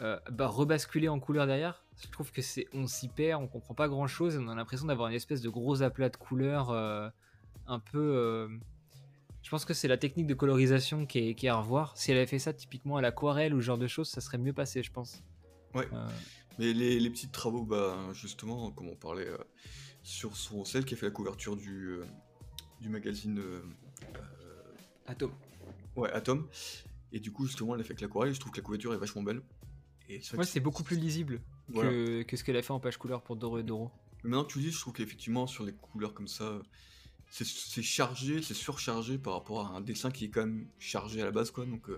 [0.00, 3.74] euh, bah, rebasculer en couleur derrière, je trouve que c'est, on s'y perd, on comprend
[3.74, 7.08] pas grand chose, on a l'impression d'avoir une espèce de gros aplat de couleurs, euh,
[7.66, 8.48] un peu.
[9.42, 11.96] je pense que c'est la technique de colorisation qui est, qui est, à revoir.
[11.96, 14.38] Si elle avait fait ça typiquement à l'aquarelle ou ce genre de choses, ça serait
[14.38, 15.22] mieux passé, je pense.
[15.74, 15.86] Ouais.
[16.58, 19.28] Mais les, les, petits travaux, bah, justement, comme on parlait
[20.04, 22.04] sur son, celle qui a fait la couverture du, euh,
[22.80, 23.62] du magazine euh,
[24.14, 24.62] euh,
[25.06, 25.32] Atom.
[25.96, 26.46] Ouais, Atom.
[27.10, 28.34] Et du coup, justement, elle a fait avec l'aquarelle.
[28.34, 29.42] Je trouve que la couverture est vachement belle.
[30.08, 31.40] Et ouais, c'est beaucoup plus lisible
[31.72, 33.90] que, que, ce qu'elle a fait en page couleur pour Doro et Doro.
[34.22, 36.60] maintenant tu dis, je trouve qu'effectivement, sur les couleurs comme ça,
[37.30, 41.24] c'est chargé, c'est surchargé par rapport à un dessin qui est quand même chargé à
[41.24, 41.64] la base, quoi.
[41.64, 41.88] Donc,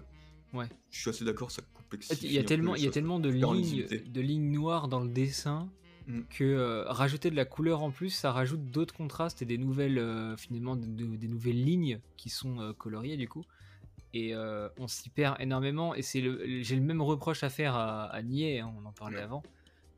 [0.54, 0.68] ouais.
[0.90, 2.26] je suis assez d'accord, ça complexifie.
[2.26, 5.10] Il y a tellement, il y a tellement de lignes, de lignes noires dans le
[5.10, 5.68] dessin
[6.06, 6.20] Mm.
[6.30, 9.98] que euh, rajouter de la couleur en plus, ça rajoute d'autres contrastes et des nouvelles,
[9.98, 13.44] euh, finalement, des nouvelles lignes qui sont euh, coloriées du coup.
[14.14, 14.34] Et
[14.78, 15.94] on s'y perd énormément.
[15.94, 16.22] Et c'est
[16.62, 19.42] j'ai le même reproche à faire à, à Nier, hein, on en parlait avant,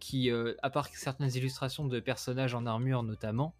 [0.00, 0.28] qui,
[0.60, 3.54] à part certaines illustrations de personnages en armure notamment,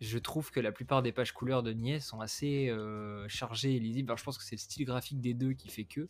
[0.00, 2.74] je trouve que la plupart des pages couleurs de Nier sont assez
[3.28, 4.10] chargées et lisibles.
[4.10, 6.08] Alors je pense que c'est le style graphique des deux qui fait que.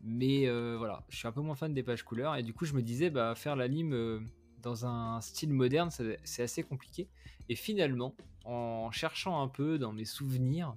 [0.00, 2.34] Mais voilà, je suis un peu moins fan des pages couleurs.
[2.34, 4.26] Et du coup, je me disais, bah, faire l'anime
[4.62, 5.90] dans un style moderne,
[6.24, 7.08] c'est assez compliqué.
[7.48, 10.76] Et finalement, en cherchant un peu dans mes souvenirs,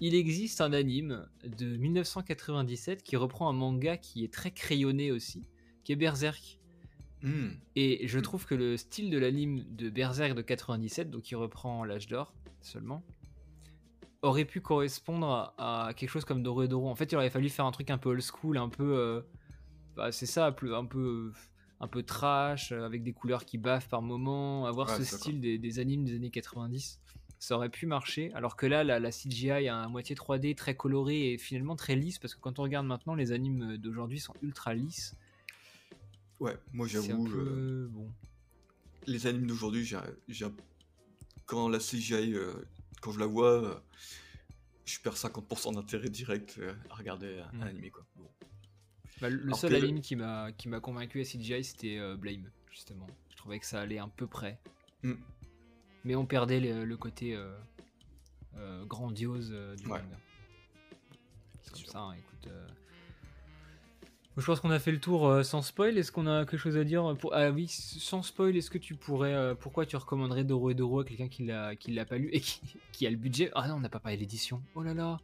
[0.00, 5.48] il existe un anime de 1997 qui reprend un manga qui est très crayonné aussi,
[5.84, 6.58] qui est Berserk.
[7.22, 7.50] Hmm.
[7.76, 8.22] Et je hmm.
[8.22, 12.34] trouve que le style de l'anime de Berserk de 97, donc qui reprend l'âge d'or
[12.60, 13.02] seulement,
[14.22, 16.88] aurait pu correspondre à, quelque chose comme Doro et Doro.
[16.88, 18.96] En fait, il aurait fallu faire un truc un peu old school, un peu.
[18.96, 19.20] Euh,
[19.96, 21.32] bah, c'est ça, un peu
[21.84, 25.78] un peu trash, euh, avec des couleurs qui baffent par moment, avoir ce style des,
[25.78, 26.98] animes des années 90,
[27.38, 28.32] ça aurait pu marcher.
[28.34, 32.34] Alors que là, la, CGI à moitié 3D, très colorée et finalement très lisse, parce
[32.34, 35.14] que quand on regarde maintenant, les animes d'aujourd'hui sont ultra lisses.
[36.40, 37.28] Ouais, moi j'avoue.
[37.36, 38.10] Euh, bon.
[39.06, 40.46] Les animes d'aujourd'hui, j'ai,
[41.46, 42.54] quand la CGI, euh,
[43.02, 43.82] quand je la vois,
[44.86, 46.58] je perds 50% d'intérêt direct
[46.90, 47.68] à regarder un, un hmm.
[47.68, 47.90] anime.
[47.90, 48.06] Quoi.
[48.16, 48.30] Bon.
[49.24, 53.06] Bah, le seul anime qui m'a qui m'a convaincu à CGI c'était euh, Blame justement.
[53.30, 54.60] Je trouvais que ça allait un peu près.
[55.02, 55.14] Mm.
[56.04, 57.50] Mais on perdait le, côté euh,
[58.58, 60.04] euh, grandiose du manga.
[61.62, 62.52] C'est comme ça, hein, écoute.
[64.36, 65.96] Je pense qu'on a fait le tour sans spoil.
[65.96, 67.32] Est-ce qu'on a quelque chose à dire pour...
[67.34, 69.54] Ah oui, sans spoil, est-ce que tu pourrais.
[69.56, 72.40] pourquoi tu recommanderais Doro et Doro à quelqu'un qui l'a, qui l'a pas lu et
[72.40, 72.60] qui,
[72.92, 73.50] qui a le budget?
[73.54, 74.60] Ah non, on n'a pas parlé de l'édition.
[74.74, 75.18] Oh là là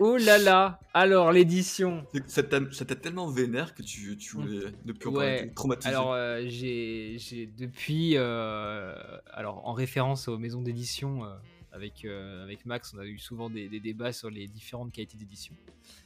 [0.00, 2.06] Oh là là Alors, l'édition.
[2.26, 2.60] Ça t'a
[2.96, 5.50] tellement vénère que tu, tu voulais ne plus ouais.
[5.54, 5.94] traumatiser.
[5.94, 8.12] Alors, euh, j'ai depuis.
[8.16, 8.94] Euh,
[9.32, 11.34] alors, en référence aux maisons d'édition, euh,
[11.72, 15.54] avec, avec Max, on a eu souvent des, débats sur les différentes qualités d'édition.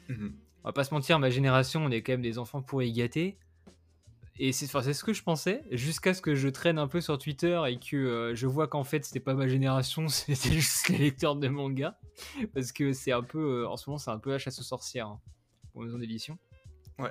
[0.09, 0.35] Mhm.
[0.63, 2.93] On va pas se mentir, ma génération, on est quand même des enfants pour y
[2.93, 3.39] gâter.
[4.43, 7.61] Et c'est ce que je pensais, jusqu'à ce que je traîne un peu sur Twitter
[7.69, 11.37] et que euh, je vois qu'en fait c'était pas ma génération, c'était juste les lecteurs
[11.37, 11.99] de manga.
[12.55, 14.63] Parce que c'est un peu, euh, en ce moment, c'est un peu la chasse aux
[14.63, 15.21] sorcières hein,
[15.73, 16.39] pour maison d'édition.
[16.99, 17.11] Ouais.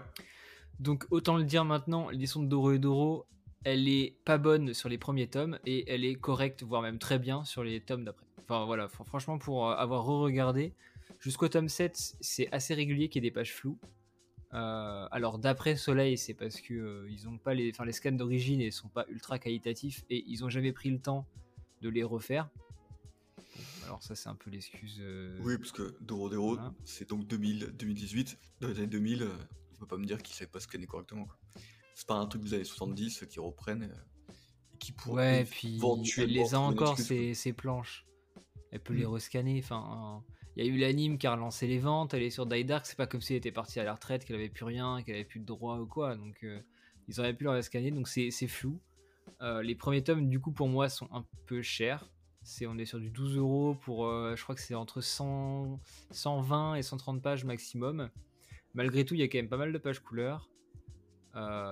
[0.79, 3.27] Donc autant le dire maintenant, l'édition de Doro et Doro,
[3.63, 7.19] elle est pas bonne sur les premiers tomes et elle est correcte, voire même très
[7.19, 8.25] bien sur les tomes d'après.
[8.39, 10.73] Enfin voilà, franchement, pour euh, avoir re-regardé,
[11.19, 13.77] jusqu'au tome 7, c'est assez régulier qu'il y ait des pages floues.
[14.53, 18.12] Euh, alors d'après Soleil, c'est parce que euh, ils ont pas les, enfin les scans
[18.12, 21.27] d'origine et sont pas ultra qualitatifs et ils ont jamais pris le temps
[21.81, 22.49] de les refaire.
[23.85, 24.97] alors ça c'est un peu l'excuse.
[25.01, 28.39] Euh, oui, parce que Doro c'est donc 2000, 2018.
[28.62, 29.27] Dans les années 2000,
[29.73, 31.27] on peut pas me dire qu'ils savaient pas scanner correctement.
[31.93, 35.41] C'est pas un truc des années 70 qui reprennent et qui pourraient.
[35.41, 35.79] Ouais, puis
[36.17, 38.07] elle les a encore ces, planches.
[38.71, 39.09] Elle peut les mm.
[39.09, 39.59] rescanner.
[39.63, 40.23] Enfin.
[40.55, 42.85] Il y a eu l'anime qui a relancé les ventes, elle est sur Die Dark,
[42.85, 45.15] c'est pas comme si elle était partie à la retraite, qu'elle avait plus rien, qu'elle
[45.15, 46.15] avait plus de droits ou quoi.
[46.15, 46.59] Donc euh,
[47.07, 48.79] ils auraient pu la rescanner, donc c'est flou.
[49.41, 52.09] Euh, les premiers tomes, du coup, pour moi, sont un peu chers.
[52.65, 55.79] On est sur du 12 euros pour, euh, je crois que c'est entre 100,
[56.12, 58.09] 120 et 130 pages maximum.
[58.73, 60.49] Malgré tout, il y a quand même pas mal de pages couleurs.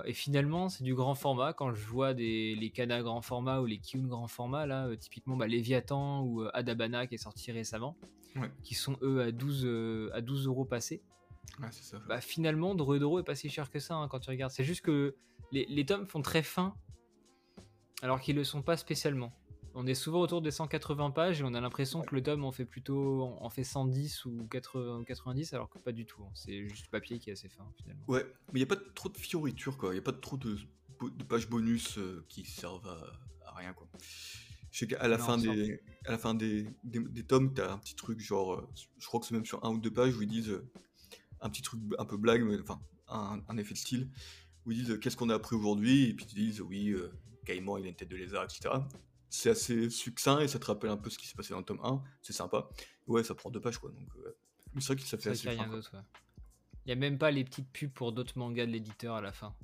[0.06, 1.52] Et finalement, c'est du grand format.
[1.52, 5.46] Quand je vois les Kana grand format ou les Kyun grand format, là, typiquement bah,
[5.46, 7.94] Léviathan ou Adabana qui est sorti récemment,
[8.40, 8.50] Ouais.
[8.62, 11.02] qui sont eux à 12, euh, à 12 euros passés,
[11.60, 11.98] Ouais, ça.
[12.08, 14.52] bah, finalement, Doro est pas si cher que ça hein, quand tu regardes.
[14.52, 15.16] C'est juste que
[15.52, 16.74] les, les tomes font très fin,
[18.02, 19.32] alors qu'ils le sont pas spécialement.
[19.74, 22.50] On est souvent autour des 180 pages et on a l'impression que le tome en
[22.52, 26.22] fait plutôt en fait 110 ou 80 90 alors que pas du tout.
[26.24, 26.30] hein.
[26.34, 28.02] C'est juste le papier qui est assez fin finalement.
[28.08, 29.90] Ouais, mais il n'y a pas trop de fioritures, quoi.
[29.90, 30.56] Il n'y a pas trop de
[31.28, 33.86] pages bonus euh, qui servent à, à rien, quoi.
[34.78, 37.72] Je sais qu'à la, Non, fin des, à la fin des, des, des tomes, t'as
[37.72, 38.68] un petit truc, genre, euh,
[39.00, 40.70] je crois que c'est même sur un ou deux pages où ils disent euh,
[41.40, 44.08] un petit truc un peu blague, mais enfin, un, un effet de style,
[44.64, 47.10] où ils disent euh, qu'est-ce qu'on a appris aujourd'hui, et puis ils disent oui, euh,
[47.44, 48.72] Caïman il a une tête de lézard, etc.
[49.28, 51.64] C'est assez succinct et ça te rappelle un peu ce qui s'est passé dans le
[51.64, 52.68] tome 1, c'est sympa.
[53.08, 53.90] Ouais, ça prend deux pages, quoi.
[53.90, 54.36] Donc, euh,
[54.78, 55.78] c'est vrai que ça fait qu'il assez fin, quoi.
[55.78, 56.04] ouais.
[56.86, 59.32] Il y a même pas les petites pubs pour d'autres mangas de l'éditeur à la
[59.32, 59.56] fin.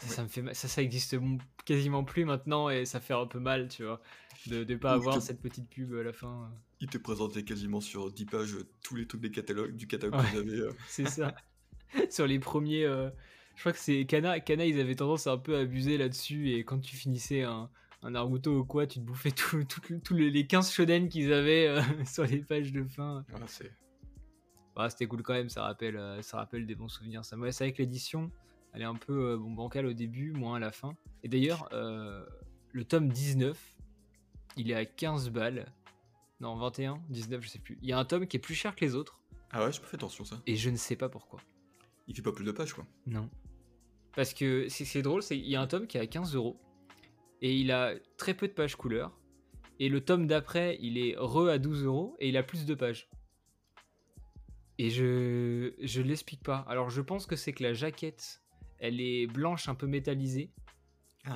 [0.00, 0.12] Ça, Ouais.
[0.12, 1.16] ça me fait ma- ça, ça existe
[1.64, 4.00] quasiment plus maintenant et ça fait un peu mal, tu vois,
[4.46, 6.52] de ne pas avoir cette petite pub à la fin.
[6.80, 10.20] Il te présentait quasiment sur 10 pages euh, tous les trucs des catalogues, du catalogue
[10.20, 10.30] Ouais.
[10.30, 10.60] qu'ils avaient.
[10.60, 10.72] euh.
[10.88, 11.34] C'est ça.
[12.10, 13.10] Sur les premiers, euh,
[13.56, 14.38] je crois que c'est Kana.
[14.38, 17.68] Kana, ils avaient tendance à un peu abuser là-dessus et quand tu finissais un,
[18.04, 21.82] un Naruto ou quoi, tu te bouffais tous tout, les 15 shonen qu'ils avaient euh,
[22.04, 23.24] sur les pages de fin.
[23.30, 23.72] Voilà, c'est...
[24.76, 27.24] Bah, c'était cool quand même, ça rappelle, ça rappelle des bons souvenirs.
[27.24, 28.30] Ça, ouais, c'est vrai que l'édition,
[28.78, 30.94] elle est un peu euh, bon, bancale au début, moins à la fin.
[31.24, 32.24] Et d'ailleurs, euh,
[32.70, 33.60] le tome 19,
[34.56, 35.66] il est à 15 balles.
[36.38, 37.76] Non, 21, 19, je sais plus.
[37.82, 39.18] Il y a un tome qui est plus cher que les autres,
[39.50, 40.40] Ah ouais, j'ai pas fait attention ça.
[40.46, 41.40] et je ne sais pas pourquoi.
[42.06, 42.86] Il fait pas plus de pages quoi.
[43.06, 43.28] Non.
[44.14, 46.36] Parce que c'est c'est drôle, c'est il y a un tome qui est à 15
[46.36, 46.56] euros,
[47.42, 49.18] et il a très peu de pages couleur.
[49.80, 52.74] Et le tome d'après, il est re à 12 euros, et il a plus de
[52.76, 53.08] pages.
[54.78, 56.58] Et je je l'explique pas.
[56.68, 58.40] Alors je pense que c'est que la jaquette,
[58.78, 60.50] elle est blanche un peu métallisée.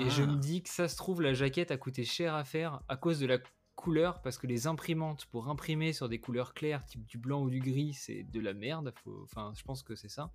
[0.00, 0.26] Et je Ah.
[0.26, 3.18] me dis que ça se trouve, la jaquette a coûté cher à faire à cause
[3.20, 3.38] de la
[3.74, 7.50] couleur, parce que les imprimantes pour imprimer sur des couleurs claires, type du blanc ou
[7.50, 8.92] du gris, c'est de la merde.
[9.02, 10.30] Faut- Enfin, je pense que c'est ça.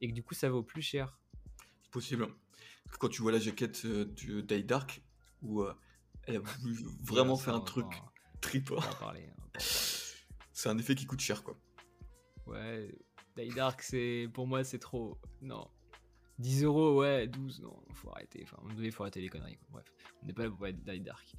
[0.00, 1.18] Et que du coup, ça vaut plus cher.
[1.82, 2.28] C'est possible.
[3.00, 5.02] Quand tu vois la jaquette euh, du Day Dark,
[5.42, 5.72] où euh,
[6.24, 7.86] elle a voulu vraiment faire un truc
[8.66, 9.28] pas en parler.
[10.52, 11.56] c'est un effet qui coûte cher quoi.
[12.46, 12.94] Ouais,
[13.36, 15.18] Die Dark, c'est pour moi, c'est trop.
[15.40, 15.66] Non.
[16.38, 18.40] 10 euros, ouais, 12, non, faut arrêter.
[18.44, 19.56] Enfin, moment donné, faut arrêter les conneries.
[19.56, 19.80] quoi.
[19.80, 19.92] Bref,
[20.22, 21.32] on n'est pas là pour être Die Dark.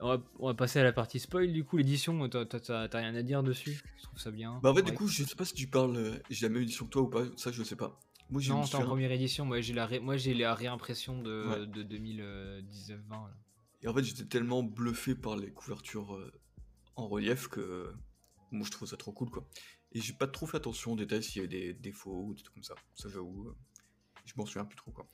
[0.00, 2.28] On va, on va passer à la partie spoil du coup, l'édition.
[2.28, 3.80] T'as rien à dire dessus?
[3.98, 4.58] Je trouve ça bien.
[4.62, 6.62] Bah en fait, du coup, je sais pas si tu parles, euh, j'ai la même
[6.62, 8.00] édition que toi ou pas, ça je sais pas.
[8.30, 9.44] Moi j'ai Non, t'es en première édition.
[9.44, 11.66] Moi, j'ai la, ré- moi, j'ai la réimpression de, Ouais.
[11.66, 13.10] de 2019-20.
[13.10, 13.30] là.
[13.82, 16.32] Et en fait, j'étais tellement bluffé par les couvertures euh,
[16.96, 17.92] en relief que
[18.50, 19.46] moi je trouve ça trop cool quoi.
[19.92, 22.42] Et j'ai pas trop fait attention aux détails s'il y avait des défauts ou des
[22.42, 22.74] trucs comme ça.
[22.94, 23.54] Ça j'avoue, euh,
[24.24, 25.06] je m'en souviens plus trop quoi.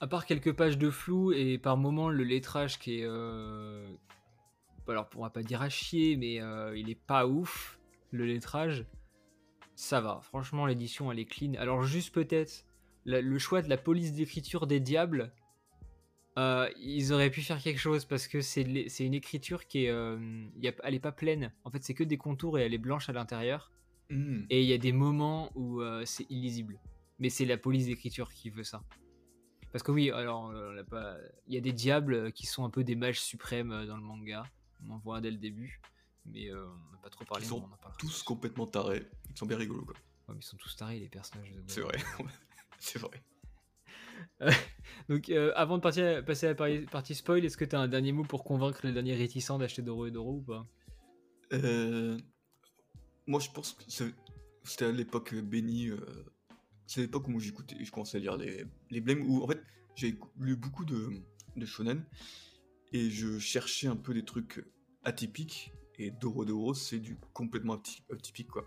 [0.00, 3.04] À part quelques pages de flou et par moment le lettrage qui est.
[3.04, 3.86] euh,
[4.88, 7.78] Alors, on va pas dire à chier, mais euh, il est pas ouf,
[8.10, 8.84] le lettrage.
[9.76, 10.20] Ça va.
[10.22, 11.54] Franchement, l'édition, elle est clean.
[11.54, 12.64] Alors, juste peut-être
[13.06, 15.32] le choix de la police d'écriture des diables.
[16.38, 19.90] euh, ils auraient pu faire quelque chose parce que c'est une écriture qui est.
[19.90, 20.18] euh,
[20.60, 21.52] y a- elle est pas pleine.
[21.64, 23.70] En fait, c'est que des contours et elle est blanche à l'intérieur.
[24.10, 24.42] Hmm.
[24.50, 26.78] Et il y a des moments où euh, c'est illisible.
[27.18, 28.82] Mais c'est la police d'écriture qui veut ça.
[29.72, 31.16] Parce que oui, alors, euh, on l'a pas...
[31.46, 33.96] il y a des diables euh, qui sont un peu des mages suprêmes euh, dans
[33.96, 34.44] le manga.
[34.84, 35.80] On en voit dès le début.
[36.26, 37.44] Mais euh, on n'a pas trop parlé.
[37.44, 37.90] Ils sont on.
[37.98, 39.94] Tous complètement tarés, ils sont bien rigolos quoi.
[40.28, 41.50] Ouais, mais ils sont tous tarés, les personnages.
[41.50, 41.98] de C'est vrai,
[42.78, 43.22] c'est vrai.
[45.08, 47.88] Donc, euh, avant de partir, passer à la partie spoil, est-ce que tu as un
[47.88, 50.66] dernier mot pour convaincre les derniers réticents d'acheter Doro et Doro ou pas?
[51.52, 52.16] Euh,
[53.26, 53.84] moi, je pense que
[54.64, 55.90] c'était à l'époque bénie.
[56.86, 59.22] C'est l'époque où j'écoutais, je commençais à lire les, les blèmes.
[59.28, 59.60] Où en fait,
[59.94, 61.10] j'ai lu beaucoup de,
[61.56, 62.04] de shonen
[62.92, 64.64] et je cherchais un peu des trucs
[65.04, 65.72] atypiques.
[65.98, 68.66] Et Doro Doro, c'est du complètement aty- atypique quoi.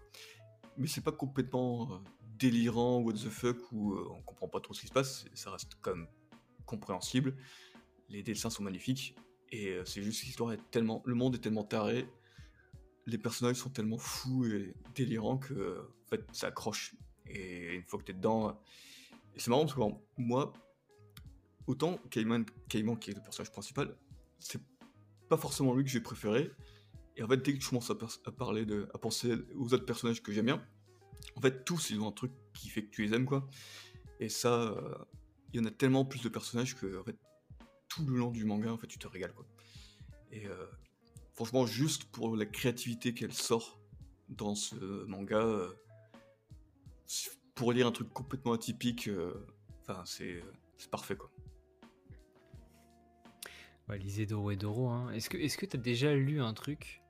[0.77, 1.97] Mais c'est pas complètement euh,
[2.38, 5.25] délirant, what the fuck, où euh, on comprend pas trop ce qui se passe.
[5.34, 6.08] Ça reste quand même
[6.65, 7.36] compréhensible.
[8.10, 9.15] Les dessins sont magnifiques.
[9.51, 11.01] Et euh, c'est juste l'histoire est tellement.
[11.06, 12.08] Le monde est tellement taré
[13.08, 16.93] les personnages sont tellement fous et délirants que en fait ça accroche
[17.29, 18.53] et une fois que t'es dedans euh,
[19.35, 19.81] et c'est marrant parce que
[20.17, 20.53] moi
[21.67, 23.95] autant Cayman, Cayman qui est le personnage principal
[24.39, 24.61] c'est
[25.29, 26.51] pas forcément lui que j'ai préféré.
[27.15, 30.21] Et en fait dès que je commence à, parler de à penser aux autres personnages
[30.21, 30.63] que j'aime bien
[31.35, 33.47] en fait tous ils ont un truc qui fait que tu les aimes quoi.
[34.19, 34.95] Et ça euh,
[35.53, 37.03] il y en a tellement plus de personnages que
[37.87, 39.45] tout le long du manga en fait tu te régales quoi.
[40.31, 40.67] Et euh,
[41.33, 43.79] franchement, juste pour la créativité qu'elle sort
[44.29, 45.71] dans ce manga, euh,
[47.55, 49.33] pour lire un truc complètement atypique, euh,
[49.81, 50.43] Enfin, c'est
[50.77, 51.31] c'est parfait quoi.
[53.87, 54.89] Ouais, lisez Doro et Doro.
[54.89, 55.11] Hein.
[55.11, 57.01] Est-ce que est-ce que t'as déjà lu un truc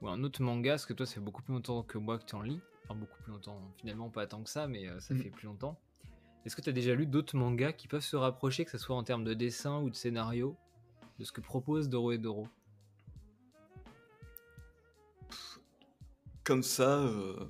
[0.00, 0.72] ou un autre manga?
[0.72, 2.60] Parce que toi, ça fait beaucoup plus longtemps que moi que tu en lis.
[2.84, 3.60] Enfin, beaucoup plus longtemps.
[3.76, 5.22] Finalement, pas tant que ça, mais euh, ça Mhm.
[5.22, 5.78] fait plus longtemps.
[6.46, 9.04] Est-ce que t'as déjà lu d'autres mangas qui peuvent se rapprocher, que ce soit en
[9.04, 10.56] termes de dessin ou de scénario,
[11.18, 12.48] de ce que propose Doro et Doro?
[16.44, 17.44] Comme ça, euh,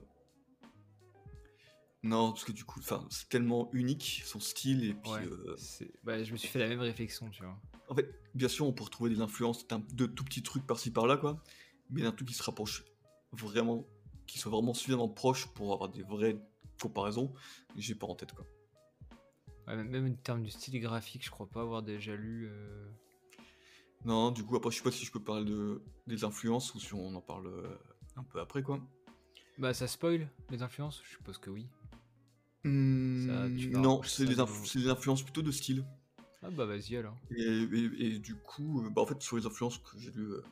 [2.03, 5.27] non, parce que du coup, enfin, c'est tellement unique son style et puis Ouais.
[5.27, 5.57] euh,
[6.05, 7.59] bah, je me suis fait la même réflexion, tu vois.
[7.89, 11.17] En fait, bien sûr, on peut retrouver des influences de tout petits trucs par-ci par-là,
[11.17, 11.43] quoi.
[11.91, 12.85] Mais d'un truc qui se rapproche
[13.33, 13.85] vraiment,
[14.27, 16.41] qui soit vraiment suffisamment proche pour avoir des vraies
[16.81, 17.35] comparaisons,
[17.77, 18.47] j'ai pas en tête, quoi.
[19.67, 22.47] Ouais, même- même en termes du style graphique, je crois pas avoir déjà lu.
[22.49, 22.89] euh,
[24.05, 26.81] Non, du coup, après, je sais pas si je peux parler de, des influences ou
[26.81, 27.77] si on en parle euh,
[28.17, 28.81] un peu après, quoi.
[29.59, 31.67] Bah, ça spoil les influences Je suppose que oui.
[32.65, 35.85] Hmm, tu non, c'est ça des, inf- influences plutôt de style.
[36.43, 37.17] Ah, bah, vas-y alors.
[37.31, 40.33] Et, et- et du coup, euh, bah, en fait, sur les influences que j'ai lues
[40.33, 40.43] euh,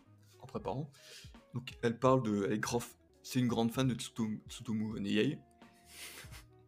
[0.41, 0.91] en préparant,
[1.55, 2.45] donc elle parle de.
[2.47, 2.83] Elle est, grand-
[3.23, 5.39] c'est une grande fan de Tsutomu, Tsutomu Niyei.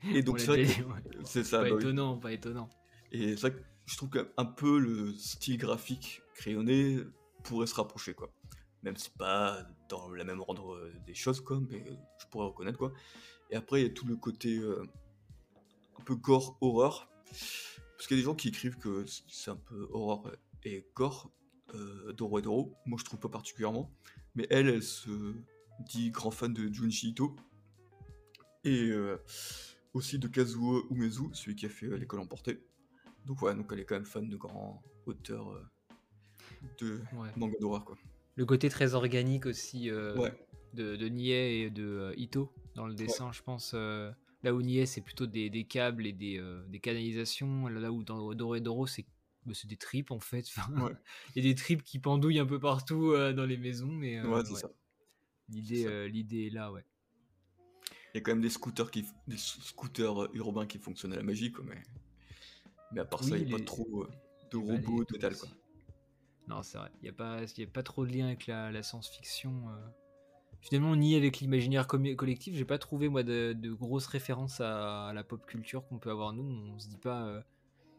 [0.15, 0.67] Et On donc, c'est ouais.
[1.25, 1.81] c'est ça, Pas bah oui.
[1.83, 2.69] étonnant, pas étonnant.
[3.13, 6.99] Et c'est vrai que je trouve qu'un peu le style graphique crayonné
[7.45, 8.31] pourrait se rapprocher, quoi.
[8.83, 11.85] Même si pas dans la même ordre euh, des choses, quoi, mais
[12.19, 12.93] je pourrais reconnaître, quoi.
[13.51, 14.83] Et après, il y a tout le côté euh,
[16.11, 17.09] peu gore, horreur.
[17.97, 21.31] Parce qu'il y a des gens qui écrivent que c'est un peu horreur et gore,
[21.75, 22.75] euh, Doro et Doro.
[22.85, 23.93] Moi, je trouve pas particulièrement.
[24.35, 25.35] Mais elle, elle se
[25.87, 27.37] dit grand fan de Junji Ito.
[28.65, 29.19] Et euh,
[29.95, 32.61] aussi de Kazuo Umezu, celui qui a fait euh, l'école emportée.
[33.27, 35.63] Donc ouais, donc elle est quand même fan de grands auteurs euh,
[36.81, 37.29] de Ouais.
[37.37, 37.97] manga d'horreur quoi.
[38.35, 40.33] Le côté très organique aussi Ouais.
[40.75, 43.75] de, de Nie et de Ito dans le dessin, je pense.
[44.43, 47.69] Là où Nie, c'est plutôt des, des câbles et des, euh, des canalisations.
[47.69, 49.07] Là où dans Doro et Doro, c'est
[49.47, 50.45] bah, des tripes en fait.
[50.49, 50.93] Enfin, Ouais.
[51.37, 53.91] Il y a des tripes qui pendouillent un peu partout euh, dans les maisons.
[53.93, 54.61] Mais euh, ouais, c'est ouais.
[54.61, 54.69] ça.
[55.49, 56.85] L'idée est là, ouais.
[58.15, 61.23] Il y a quand même des scooters qui des scooters urbains qui fonctionnent à la
[61.23, 61.81] magie quoi, mais
[62.93, 64.07] mais à part ça, il n'y a les- pas trop
[64.51, 65.49] de robots total quoi.
[66.49, 66.91] Non, c'est vrai.
[67.01, 69.69] Il n'y a, pas- y a pas trop de lien avec la, la science-fiction.
[69.71, 69.89] euh.
[70.61, 75.13] Finalement, ni avec l'imaginaire collectif, j'ai pas trouvé moi de, de grosses références à, à
[75.15, 76.45] la pop culture qu'on peut avoir nous.
[76.75, 77.23] On se dit pas.
[77.25, 77.41] euh,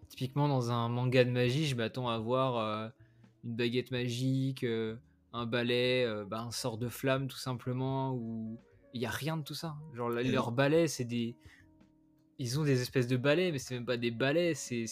[0.09, 2.89] Typiquement, dans un manga de magie, je m'attends à voir euh,
[3.45, 4.95] une baguette magique, euh,
[5.33, 8.13] un balai, euh, bah, un sort de flamme tout simplement.
[8.13, 8.59] Ou
[8.93, 9.75] il y a rien de tout ça.
[9.95, 11.35] Genre leurs balais, c'est des.
[12.39, 14.53] Ils ont des espèces de balais, mais c'est même pas des balais.
[14.53, 14.85] C'est.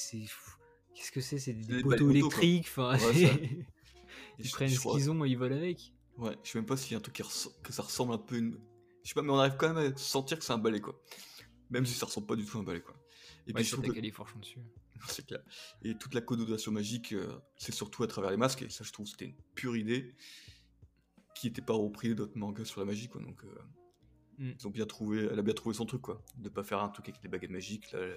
[0.95, 1.37] Qu'est-ce que c'est?
[1.37, 2.67] C'est des, poteaux électriques.
[2.69, 3.65] Enfin, Ouais,
[4.39, 5.93] ils prennent ce qu'ils ont et ils volent avec.
[6.19, 7.23] Ouais, je sais même pas s'il y a un truc qui
[7.63, 8.59] que ça ressemble un peu à une.
[9.03, 11.01] Je sais pas, mais on arrive quand même à sentir que c'est un balai quoi.
[11.69, 12.95] Même si ça ressemble pas du tout à un balai quoi.
[13.47, 14.59] Et Ouais, puis je sur trouve ta que- dessus.
[15.07, 15.39] C'est clair.
[15.81, 18.91] Et toute la connotation magique, euh, c'est surtout à travers les masques, et ça, je
[18.91, 20.13] trouve, c'était une pure idée
[21.35, 23.21] qui n'était pas repris d'autres mangas sur la magie, quoi.
[23.21, 23.55] Donc, euh,
[24.39, 24.51] Mm.
[24.59, 26.21] ils ont bien trouvé, elle a bien trouvé son truc, quoi.
[26.35, 27.91] De pas faire un truc avec des baguettes magiques.
[27.93, 28.07] La,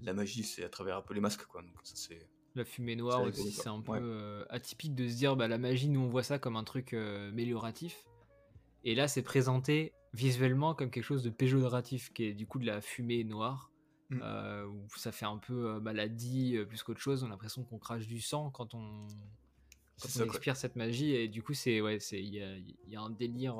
[0.00, 1.60] la magie, c'est à travers un peu les masques, quoi.
[1.60, 2.26] Donc, ça, c'est.
[2.54, 3.98] La fumée noire aussi, c'est un peu Ouais.
[4.02, 6.92] euh, atypique de se dire bah, la magie, nous on voit ça comme un truc
[6.92, 8.04] euh, amélioratif.
[8.84, 12.66] Et là, c'est présenté visuellement comme quelque chose de péjoratif, qui est du coup de
[12.66, 13.70] la fumée noire,
[14.10, 14.20] Mm.
[14.22, 17.22] euh, où ça fait un peu euh, maladie plus qu'autre chose.
[17.22, 19.06] On a l'impression qu'on crache du sang quand on, quand
[19.96, 20.34] C'est on ça, quoi.
[20.34, 21.14] expire cette magie.
[21.14, 23.56] Et du coup, c'est ouais, c'est il y a, il y a un délire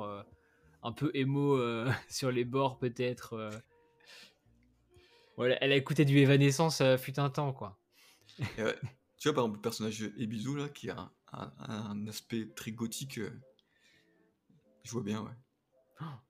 [0.83, 1.57] un peu émo
[2.09, 3.49] sur les bords peut-être.
[5.37, 7.79] Voilà, elle a écouté du Evanescence euh, fut un temps quoi.
[8.57, 8.75] Ouais.
[9.17, 13.41] Tu vois, par exemple, le personnage Ebizu, là, qui a un aspect très gothique, euh,
[14.83, 15.31] je vois bien, ouais.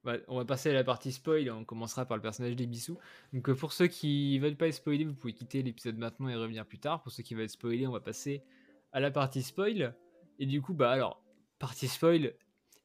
[0.04, 2.94] Bah, on va passer à la partie spoil, on commencera par le personnage d'Ebisu.
[3.32, 6.36] Donc euh, pour ceux qui veulent pas être spoilés, vous pouvez quitter l'épisode maintenant et
[6.36, 7.02] revenir plus tard.
[7.02, 8.44] Pour ceux qui veulent être spoilés, on va passer
[8.92, 9.96] à la partie spoil.
[10.40, 11.24] Et du coup, bah alors,
[11.60, 12.34] partie spoil,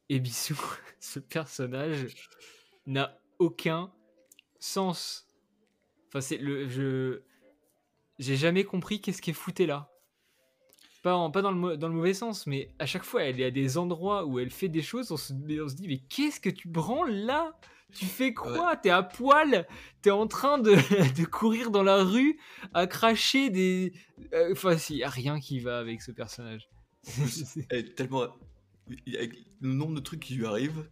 [0.09, 0.55] Ebisu,
[0.99, 2.07] ce personnage
[2.85, 3.91] n'a aucun
[4.59, 5.27] sens.
[6.07, 6.67] Enfin, c'est le.
[6.67, 7.21] Je.
[8.19, 9.89] J'ai jamais compris qu'est-ce qui est fouté là.
[11.03, 13.39] Pas, en- pas dans, le, mo- dans le mauvais sens, mais à chaque fois, elle
[13.39, 15.87] est à des endroits où elle fait des choses, on se, mais on se dit,
[15.87, 17.57] mais qu'est-ce que tu branles là?
[17.93, 18.75] Tu fais quoi?
[18.75, 19.65] T'es à poil?
[20.01, 20.75] T'es en train de,
[21.19, 22.37] de courir dans la rue
[22.73, 23.93] à cracher des...
[24.33, 26.69] euh, Enfin, il n'y a rien qui va avec ce personnage.
[27.69, 28.27] Elle est tellement.
[29.07, 30.89] Avec le nombre de trucs qui lui arrivent,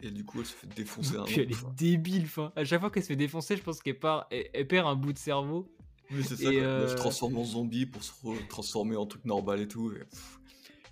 [0.00, 2.22] et du coup, elle se fait défoncer un Puis elle est débile.
[2.24, 4.86] Enfin, à chaque fois qu'elle se fait défoncer, je pense qu'elle part, elle, elle perd
[4.86, 5.70] un bout de cerveau.
[6.10, 6.52] Oui, c'est ça.
[6.52, 8.12] Elle se euh, transforme en zombie pour se
[8.48, 9.92] transformer en truc normal et tout.
[9.92, 10.02] Et,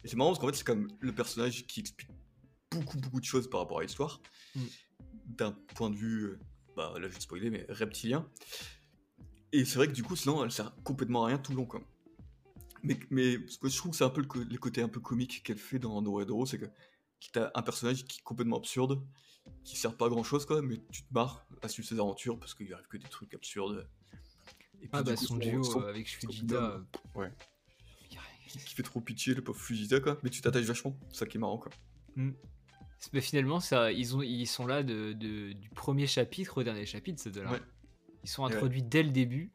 [0.04, 2.10] c'est marrant parce qu'en fait, c'est comme le personnage qui explique
[2.70, 4.20] beaucoup, beaucoup de choses par rapport à l'histoire.
[4.54, 4.60] Mm.
[5.26, 6.38] D'un point de vue, euh,
[6.76, 8.28] bah là je vais spoiler, mais reptilien.
[9.52, 11.66] Et c'est vrai que du coup, sinon, elle sert complètement à rien tout le long,
[11.66, 11.80] quoi.
[12.82, 15.58] Mais, mais je trouve que c'est un peu le, le, côté un peu comique qu'elle
[15.58, 16.66] fait dans Doro c'est que
[17.32, 19.02] t'as un personnage qui est complètement absurde,
[19.64, 22.38] qui sert pas à grand chose, quoi, mais tu te marres à suivre ses aventures
[22.38, 23.88] parce qu'il arrive que des trucs absurdes.
[24.80, 26.56] Et puis, ah, bah, son duo euh, avec Fujita.
[26.56, 26.80] Euh,
[27.14, 27.32] ouais.
[28.46, 30.18] Qui fait trop pitié, le pauvre Fujita, quoi.
[30.22, 31.70] Mais tu t'attaches vachement, c'est ça qui est marrant, quoi.
[32.16, 32.30] Mm.
[33.12, 36.86] Mais finalement, ça, ils, ont, ils sont là de, de, du premier chapitre au dernier
[36.86, 37.60] chapitre, ces deux-là.
[38.24, 39.52] Ils sont introduits dès le début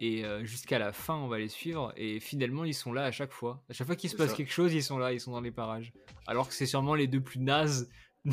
[0.00, 1.92] et euh, jusqu'à la fin, on va les suivre.
[1.96, 3.62] Et finalement, ils sont là à chaque fois.
[3.70, 5.50] À chaque fois qu'il se passe quelque chose, ils sont là, ils sont dans les
[5.50, 5.92] parages.
[6.26, 7.90] Alors que c'est sûrement les deux plus nazes
[8.24, 8.32] de,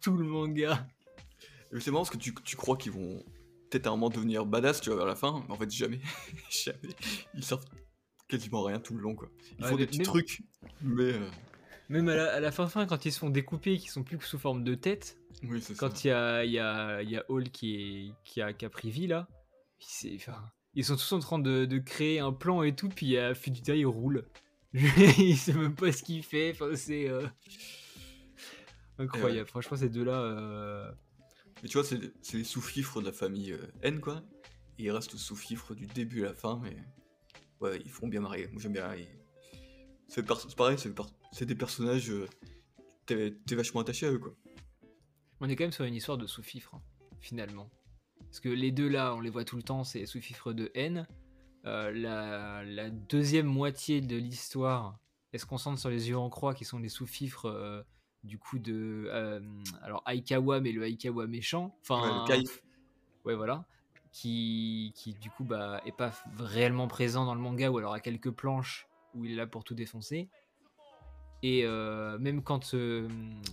[0.00, 0.86] tout le manga.
[1.78, 3.24] C'est marrant parce que tu, tu crois qu'ils vont
[3.70, 6.00] peut-être à un moment devenir badass, tu vois, vers la fin, mais en fait, jamais.
[6.50, 6.94] jamais.
[7.34, 7.64] Ils servent
[8.28, 9.28] quasiment rien tout le long, quoi.
[9.58, 10.42] Ils font des petits trucs,
[10.82, 11.12] mais.
[11.12, 11.28] Euh,
[11.88, 14.38] même à la, fin fin, quand ils se font découper, qui sont plus que sous
[14.38, 18.12] forme de tête, oui, quand il y a, y, a, y a Hall qui, est,
[18.24, 19.28] qui, a, qui a pris vie là,
[20.16, 23.34] enfin, ils sont tous en train de, de, créer un plan et tout, puis a
[23.34, 24.26] Fujita, il roule.
[24.74, 27.26] il sait même pas ce qu'il fait, enfin, c'est euh,
[28.98, 29.48] incroyable.
[29.48, 30.20] Franchement, ces deux-là.
[30.20, 30.90] Euh,
[31.62, 34.22] mais tu vois, c'est les sous-fifres de la famille euh, N, quoi.
[34.78, 36.76] ils restent sous-fifres du début à la fin, mais
[37.60, 38.48] ouais, ils font bien marrer.
[38.52, 38.94] Moi, j'aime bien.
[40.08, 40.24] C'est
[40.56, 40.78] pareil,
[41.32, 42.12] c'est des personnages.
[43.06, 44.34] T'es vachement attaché à eux, quoi.
[45.40, 46.82] On est quand même sur une histoire de sous-fifre, hein,
[47.20, 47.70] finalement.
[48.20, 51.06] Parce que les deux là, on les voit tout le temps, c'est sous-fifre de N.
[51.66, 54.98] Euh, la, deuxième moitié de l'histoire,
[55.32, 57.82] elle se concentre sur les yeux en croix qui sont les sous-fifres euh,
[58.26, 59.06] du coup de.
[59.08, 59.40] Euh,
[59.82, 61.74] alors Aikawa, mais le Aikawa méchant.
[61.82, 62.26] Enfin.
[62.28, 62.42] Ouais,
[63.24, 63.64] ouais, voilà.
[64.12, 68.00] Qui, qui du coup bah, est pas réellement présent dans le manga ou alors à
[68.00, 70.28] quelques planches où il est là pour tout défoncer.
[71.42, 72.74] Et même quand,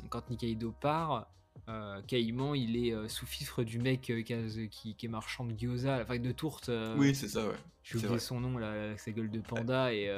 [0.10, 1.28] quand Nikaido part,
[1.70, 5.58] euh, Caïman, il est euh, sous fifre du mec euh, qui, qui, est marchand de
[5.58, 6.70] gyoza, enfin de tourte.
[6.98, 7.56] oui, c'est ça, ouais.
[7.84, 9.94] J'ai oublié son nom, là, avec sa gueule de panda.
[9.94, 10.10] et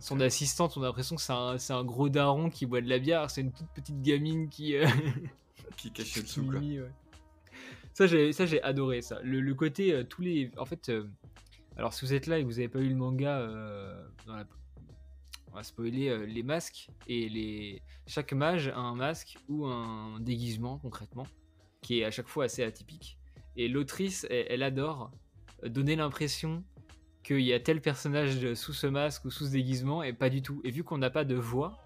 [0.00, 3.30] son assistante, on a l'impression que c'est un, gros daron qui boit de la bière.
[3.30, 4.74] C'est une toute petite gamine qui.
[5.76, 6.60] qui cache le dessous, quoi.
[7.92, 9.18] Ça, j'ai adoré ça.
[9.22, 10.50] Le, côté, tous les.
[10.56, 10.90] En fait,
[11.76, 13.46] alors si vous êtes là et que vous n'avez pas eu le manga
[14.26, 14.44] dans la
[15.54, 20.18] on va spoiler euh, les masques et les chaque mage a un masque ou un
[20.18, 21.26] déguisement concrètement
[21.80, 23.18] qui est à chaque fois assez atypique
[23.56, 25.12] et l'autrice elle, adore
[25.64, 26.64] donner l'impression
[27.22, 30.42] qu'il y a tel personnage sous ce masque ou sous ce déguisement et pas du
[30.42, 31.78] tout et vu qu'on n'a pas de voix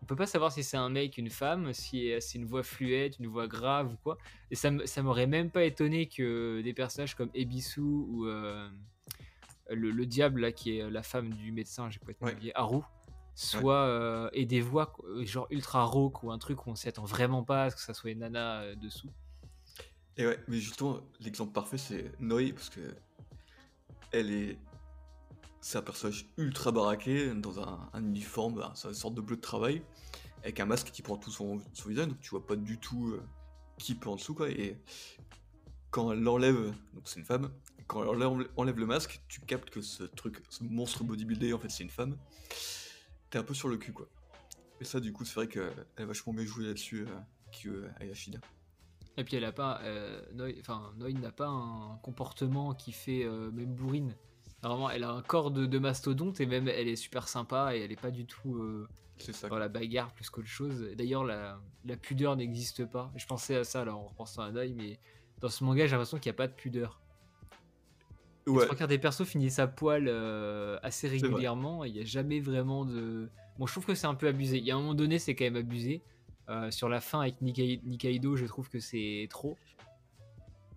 [0.00, 3.20] on peut pas savoir si c'est un mec, une femme, si c'est une voix fluette,
[3.20, 4.18] une voix grave ou quoi.
[4.50, 8.68] Et ça, m'aurait même pas étonné que des personnages comme Ebisu ou euh,
[9.70, 12.82] le, diable là qui est la femme du médecin, j'ai pas oublié, Haru,
[13.34, 17.04] soit euh, et des voix genre ultra rauque ou un truc où on s'y attend
[17.04, 19.10] vraiment pas à ce que ça soit une nana euh, dessous.
[20.16, 22.80] Et ouais, mais justement l'exemple parfait c'est Noé parce que
[24.12, 24.58] elle est
[25.60, 29.82] c'est un personnage ultra baraqué dans un, uniforme, c'est une sorte de bleu de travail
[30.42, 33.22] avec un masque qui prend tout son, visage donc tu vois pas du tout euh,
[33.78, 34.76] qui peut en dessous quoi et
[35.90, 37.50] quand elle l'enlève donc c'est une femme
[37.86, 41.70] quand elle enlève le masque, tu captes que ce truc, ce monstre bodybuildé, en fait,
[41.70, 42.16] c'est une femme.
[43.30, 44.08] T'es un peu sur le cul, quoi.
[44.80, 48.40] Et ça, du coup, c'est vrai qu'elle a vachement bien joué là-dessus, euh, euh Ayashida.
[49.16, 50.22] Et puis elle a pas, euh,
[50.60, 54.14] enfin n'a pas un comportement qui fait euh, même bourrine.
[54.62, 57.92] Vraiment, elle a un corps de, mastodonte et même elle est super sympa et elle
[57.92, 58.86] est pas du tout
[59.18, 60.88] ça, dans la bagarre plus qu'autre chose.
[60.96, 61.60] D'ailleurs, la,
[62.00, 63.12] pudeur n'existe pas.
[63.16, 64.98] Je pensais à ça alors en repensant à Noi, mais
[65.40, 67.01] dans ce manga, j'ai l'impression qu'il n'y a pas de pudeur.
[68.46, 68.66] Ouais.
[68.80, 71.84] Les des persos finissent à poil euh, assez régulièrement.
[71.84, 73.28] Il n'y a jamais vraiment de.
[73.58, 74.58] Bon, je trouve que c'est un peu abusé.
[74.58, 76.02] Il y a un moment donné, c'est quand même abusé.
[76.48, 79.56] Euh, sur la fin avec Nikaido, je trouve que c'est trop.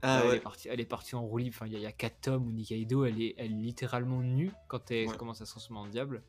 [0.03, 1.55] Ah, elle, est partie, elle est partie en roue libre.
[1.57, 4.91] Enfin, il y, a 4 tomes où Nikaido, elle est, elle est littéralement nue quand
[4.91, 6.22] elle commence à se transformer en diable.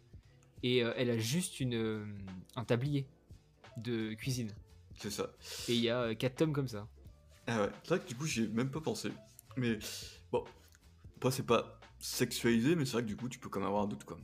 [0.63, 2.17] Et euh, elle a juste une,
[2.55, 3.07] un tablier
[3.77, 4.51] de cuisine.
[4.97, 5.31] C'est ça.
[5.69, 6.89] Et il y a 4 tomes comme ça.
[7.47, 9.11] Ah ouais, c'est vrai que du coup, j'y ai même pas pensé.
[9.59, 9.79] Mais
[10.33, 10.45] bon,
[11.17, 13.85] après, c'est pas sexualisé, mais c'est vrai que du coup, tu peux quand même avoir
[13.85, 14.19] un doute, quoi.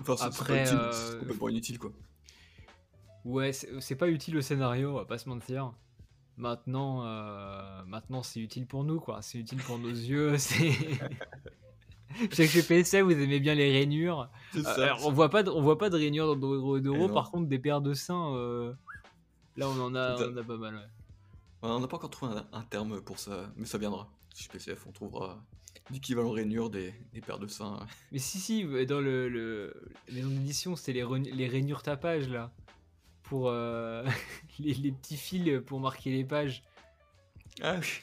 [0.00, 1.92] Enfin, c'est Après, pas euh, complètement inutile, quoi.
[3.24, 5.74] Ouais, c'est pas utile au scénario, on va pas se mentir.
[6.38, 9.20] Maintenant, euh, maintenant c'est utile pour nous, quoi.
[9.20, 10.38] C'est utile pour nos yeux.
[10.38, 10.72] C'est.
[12.18, 14.30] Je sais que chez PSA, vous aimez bien les rainures.
[14.56, 17.58] Euh, on voit pas, de, on voit pas de rainures dans Doro Par contre, des
[17.58, 18.34] paires de seins,
[19.56, 20.74] là, on en a, on a pas mal.
[20.76, 20.80] Ouais.
[21.62, 24.08] On n'a pas encore trouvé un, terme pour ça, mais ça viendra.
[24.34, 25.42] Chez PCF, on trouvera
[25.90, 27.86] l'équivalent rainure des, des, paires de seins.
[28.12, 29.74] Mais si, si, dans le, le
[30.10, 32.52] maison d'édition, c'était les, les rainures tapage là.
[33.22, 34.04] Pour euh,
[34.58, 36.64] les, petits fils pour marquer les pages.
[37.62, 38.00] Ah oui.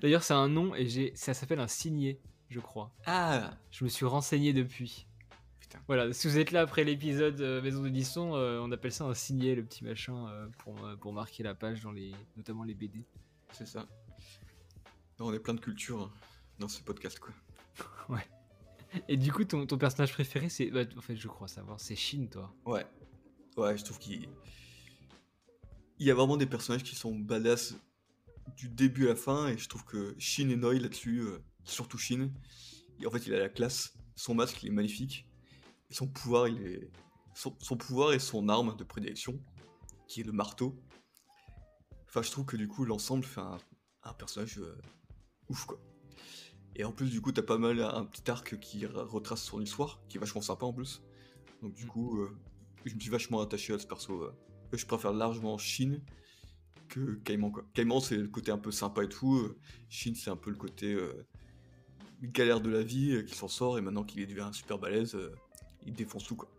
[0.00, 2.92] D'ailleurs, c'est un nom et j'ai ça s'appelle un signé, je crois.
[3.06, 5.06] Ah Je me suis renseigné depuis.
[5.60, 5.80] Putain.
[5.86, 9.14] Voilà, si vous êtes là après l'épisode euh, Maison d'édition, euh, on appelle ça un
[9.14, 10.26] signé, le petit machin,
[10.58, 13.04] pour, pour marquer la page, dans les, notamment les BD.
[13.52, 13.86] C'est ça.
[15.18, 16.12] Non, on est plein de culture hein,
[16.58, 17.32] dans ce podcast, quoi.
[19.08, 20.70] Et du coup, ton, ton personnage préféré, c'est.
[20.70, 22.54] bah, en fait, je crois savoir, c'est Shin, toi.
[22.64, 22.86] Ouais.
[23.56, 24.28] Ouais, je trouve qu'il.
[25.98, 27.74] Il y a vraiment des personnages qui sont badass
[28.56, 31.98] du début à la fin, et je trouve que Shin et Noi là-dessus, euh, surtout
[31.98, 32.30] Shin,
[33.04, 33.94] en fait, il a la classe.
[34.14, 35.26] Son masque, il est magnifique.
[35.90, 36.90] Et son pouvoir, il est.
[37.34, 39.38] Son, son pouvoir et son arme de prédilection,
[40.08, 40.82] qui est le marteau.
[42.08, 43.58] Enfin, je trouve que du coup, l'ensemble fait un,
[44.04, 44.74] un personnage euh,
[45.48, 45.78] ouf, quoi.
[46.74, 49.60] Et en plus, du coup, t'as pas mal un petit arc qui re- retrace son
[49.60, 51.02] histoire, qui est vachement sympa en plus.
[51.62, 51.88] Donc, du Mm.
[51.88, 52.36] coup, euh,
[52.84, 54.22] je me suis vachement attaché à ce perso.
[54.22, 54.34] euh.
[54.72, 56.00] Je préfère largement Shin
[56.88, 57.64] que Caïman, quoi.
[57.72, 59.36] Caïman, c'est le côté un peu sympa et tout.
[59.36, 61.26] euh, Shin, c'est un peu le côté euh,
[62.22, 65.16] galère de la vie, qui s'en sort, et maintenant qu'il est devenu super balèze,
[65.86, 66.50] il défonce tout, quoi.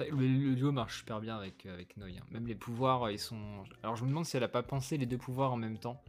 [0.00, 2.10] Le, le duo marche super bien avec, avec Noi.
[2.10, 2.24] hein.
[2.30, 3.64] Même les pouvoirs, ils sont.
[3.82, 6.00] Alors, je me demande si elle a pas pensé les deux pouvoirs en même temps.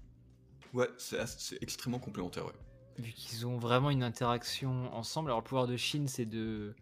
[0.73, 1.17] Ouais, c'est
[1.61, 2.53] extrêmement complémentaire, ouais.
[2.97, 5.29] Vu qu'ils ont vraiment une interaction ensemble.
[5.29, 6.75] Alors, le pouvoir de Shin, c'est de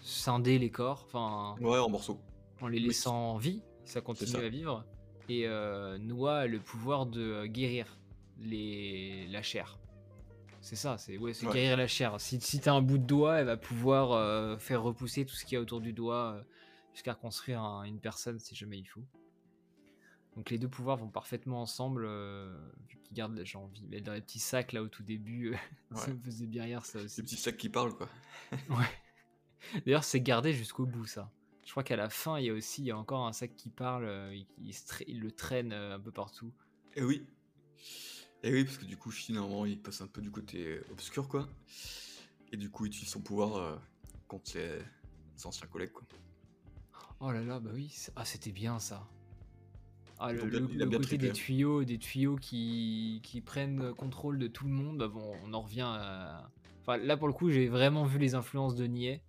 [0.00, 2.20] scinder les corps, enfin, Ouais, en morceaux.
[2.60, 4.38] en les laissant en vie, ça continue ça.
[4.38, 4.84] à vivre.
[5.28, 7.98] Et euh, Noah a le pouvoir de euh, guérir
[8.38, 9.26] les...
[9.28, 9.78] la chair.
[10.60, 11.52] C'est ça, c'est ouais, c'est Ouais.
[11.54, 12.20] guérir la chair.
[12.20, 15.44] Si, si t'as un bout de doigt, elle va pouvoir euh, faire repousser tout ce
[15.44, 16.42] qu'il y a autour du doigt euh,
[16.92, 19.02] jusqu'à reconstruire un- une personne si jamais il faut.
[20.36, 22.56] Donc les deux pouvoirs vont parfaitement ensemble, euh,
[22.88, 23.86] vu qu'ils gardent la gens en vie.
[23.88, 25.56] Mais dans les petits sacs là au tout début, euh,
[25.94, 26.14] ça Ouais.
[26.14, 27.16] me faisait bien rire ça aussi.
[27.16, 28.08] Des petits sacs qui parlent, quoi.
[28.70, 29.80] Ouais.
[29.86, 31.30] D'ailleurs, c'est gardé jusqu'au bout, ça.
[31.64, 33.54] Je crois qu'à la fin, il y a aussi il y a encore un sac
[33.56, 34.36] qui parle, euh,
[35.06, 36.52] il, le traîne euh, un peu partout.
[36.94, 37.26] Et oui.
[38.42, 41.28] Et oui, parce que du coup, Shin, normalement, il passe un peu du côté obscur,
[41.28, 41.48] quoi.
[42.52, 43.76] Et du coup, il utilise son pouvoir euh,
[44.28, 44.78] contre ses,
[45.36, 46.02] ses anciens collègues, quoi.
[47.20, 49.08] Oh là là, bah oui, ah, c'était bien ça.
[50.20, 50.40] Ah, le,
[50.98, 55.32] côté des tuyaux, des tuyaux qui, qui prennent contrôle de tout le monde, bah bon,
[55.44, 56.48] on en revient à...
[56.82, 59.20] Enfin, là, pour le coup, j'ai vraiment vu les influences de Nier,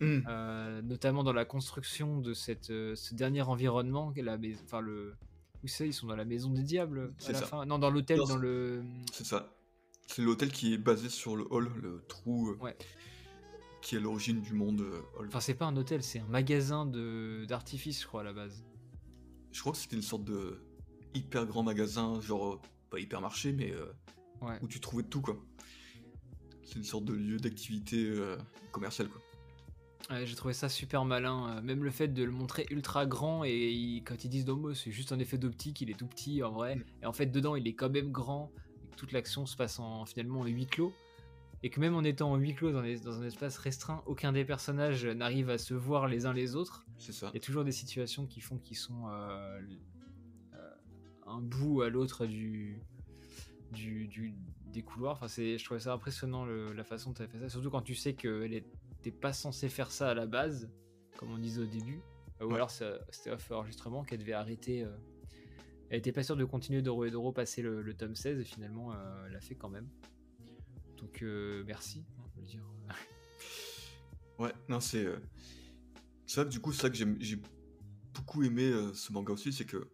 [0.00, 0.20] Hmm.
[0.28, 5.14] euh, notamment dans la construction de cette, euh, ce dernier environnement, la enfin le...
[5.62, 7.46] Où c'est Ils sont dans la maison des diables à C'est la ça.
[7.46, 8.82] fin Non, dans l'hôtel, dans c'est- le...
[9.12, 9.54] C'est ça.
[10.08, 12.76] C'est l'hôtel qui est basé sur le hall, le trou euh, Ouais.
[13.80, 14.84] qui est l'origine du monde.
[15.28, 18.64] Enfin, c'est pas un hôtel, c'est un magasin de d'artifice, je crois, à la base.
[19.52, 20.60] Je crois que c'était une sorte de
[21.14, 23.86] hyper grand magasin, genre euh, pas hypermarché, mais euh,
[24.40, 24.58] Ouais.
[24.60, 25.38] où tu trouvais de tout, quoi.
[26.64, 28.36] C'est une sorte de lieu d'activité euh,
[28.72, 29.20] commerciale, quoi.
[30.10, 31.60] Ouais, j'ai trouvé ça super malin.
[31.62, 34.90] même le fait de le montrer ultra grand et il- quand ils disent Domo, c'est
[34.90, 36.76] juste un effet d'optique, il est tout petit en vrai.
[36.76, 36.84] Mm.
[37.02, 38.50] Et en fait, dedans, il est quand même grand.
[38.84, 40.92] Et toute l'action se passe en finalement en huis clos.
[41.64, 44.32] Et que même en étant en huis clos dans, les- dans un espace restreint, aucun
[44.32, 46.84] des personnages n'arrive à se voir les uns les autres.
[46.98, 47.28] C'est ça.
[47.32, 49.60] Il y a toujours des situations qui font qu'ils sont euh,
[50.54, 50.70] euh,
[51.26, 52.82] un bout à l'autre du,
[53.72, 54.34] du, du-
[54.72, 55.12] des couloirs.
[55.14, 57.48] Enfin, c'est, je trouvais ça impressionnant le- la façon dont tu as fait ça.
[57.48, 60.68] Surtout quand tu sais qu'elle n'était pas censée faire ça à la base,
[61.16, 62.00] comme on disait au début.
[62.40, 62.54] Ou Ouais.
[62.56, 64.82] alors c'était off enregistrement qu'elle devait arrêter.
[64.82, 64.90] euh.
[65.90, 68.44] Elle était pas sûre de continuer d'Euro et d'Euro passer le, le tome 16 et
[68.44, 68.92] finalement
[69.26, 69.86] elle l'a fait quand même.
[71.02, 72.04] Donc euh, merci.
[72.18, 72.92] hein, dire, euh.
[74.44, 75.04] Ouais, non, c'est.
[75.04, 75.18] euh,
[76.26, 77.40] C'est vrai que du coup, c'est ça que j'ai
[78.14, 79.90] beaucoup aimé euh, ce manga aussi, c'est que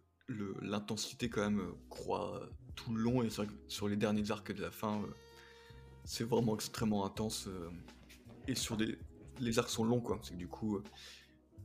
[0.61, 3.97] l'intensité, quand même, euh, croît euh, tout le long, et c'est vrai que sur les
[3.97, 5.03] derniers arcs de la fin,
[6.05, 7.49] c'est vraiment extrêmement intense.
[8.47, 8.97] et sur des.
[9.41, 10.19] Les arcs sont longs, quoi.
[10.21, 10.79] C'est que du coup,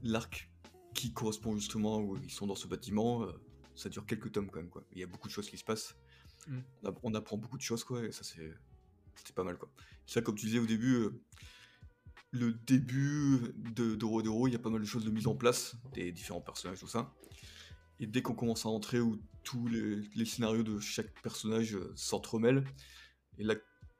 [0.03, 0.49] l'arc
[0.95, 3.27] qui correspond justement où ils sont dans ce bâtiment,
[3.75, 4.85] ça dure quelques tomes, quand même, quoi.
[4.93, 5.97] Il y a beaucoup de choses qui se passent.
[6.47, 6.59] Mm.
[6.83, 8.55] On, app- on apprend beaucoup de choses, quoi, et ça, c'est.
[9.17, 9.71] C'était pas mal, quoi.
[10.07, 10.95] Ça, comme tu disais au début.
[10.95, 11.23] euh,
[12.35, 15.77] le début de d'Euro il y a pas mal de choses de mise en place,
[15.93, 17.15] des différents personnages, tout ça.
[18.01, 22.65] Et dès qu'on commence à entrer où tous les, scénarios de chaque personnage euh, s'entremêlent,
[23.39, 23.55] et là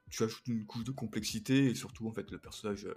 [0.09, 2.93] tu ajoutes une couche de complexité, et surtout en fait le personnage euh,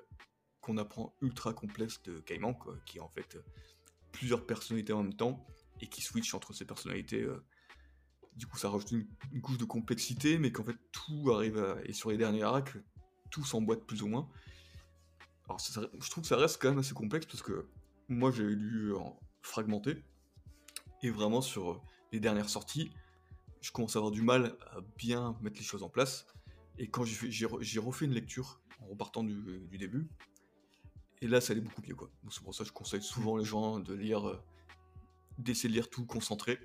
[0.61, 3.39] qu'on apprend ultra complexe de Caïman, qui a en fait
[4.11, 5.47] plusieurs personnalités en même temps,
[5.81, 7.25] et qui switch entre ces personnalités.
[8.39, 8.41] Euh.
[8.41, 9.07] Du coup ça rajoute une,
[9.41, 11.77] couche de complexité, mais qu'en fait tout arrive à...
[11.85, 12.77] Et sur les derniers arcs,
[13.31, 14.29] tout s'emboîte plus ou moins.
[15.47, 17.67] Alors, je trouve que ça reste quand même assez complexe parce que
[18.09, 20.03] moi j'ai lu en fragmenté
[21.03, 21.81] et vraiment sur euh,
[22.13, 22.91] les dernières sorties,
[23.61, 26.27] je commence à avoir du mal à bien mettre les choses en place.
[26.79, 30.09] Et quand j'ai fait- j'ai re- j'ai refait une lecture en repartant du, du début,
[31.21, 32.11] et là ça allait beaucoup mieux quoi.
[32.23, 34.43] Donc c'est pour ça que je conseille souvent les gens de lire, euh,
[35.39, 36.59] d'essayer de lire tout concentré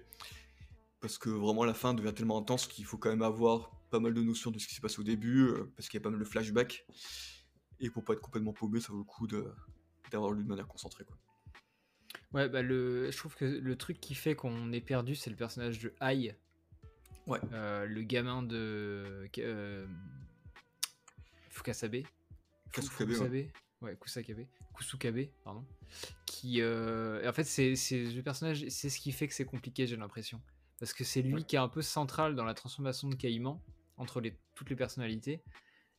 [1.04, 4.14] parce que vraiment la fin devient tellement intense qu'il faut quand même avoir pas mal
[4.14, 6.10] de notions de ce qui s'est passé au début, euh, parce qu'il y a pas
[6.10, 6.86] mal de flashbacks.
[7.82, 11.04] Et pour pas être complètement paumé, ça vaut le coup d'avoir lu de manière concentrée.
[11.04, 11.18] Quoi.
[12.32, 15.36] Ouais, bah le, je trouve que le truc qui fait qu'on est perdu, c'est le
[15.36, 16.38] personnage de Ai.
[17.28, 17.40] Ouais.
[17.52, 19.86] Euh, le gamin de euh,
[21.50, 21.98] Fukasabe.
[22.72, 23.48] Kasukabe, Fukasabe.
[23.82, 24.46] Ouais, Kusakabe.
[24.74, 25.66] Kusukabe, pardon.
[26.26, 30.42] Qui, en fait, c'est le personnage, c'est ce qui fait que c'est compliqué, j'ai l'impression.
[30.80, 33.62] Parce que c'est lui qui est un peu central dans la transformation de Caïman,
[33.98, 35.42] entre les, toutes les personnalités.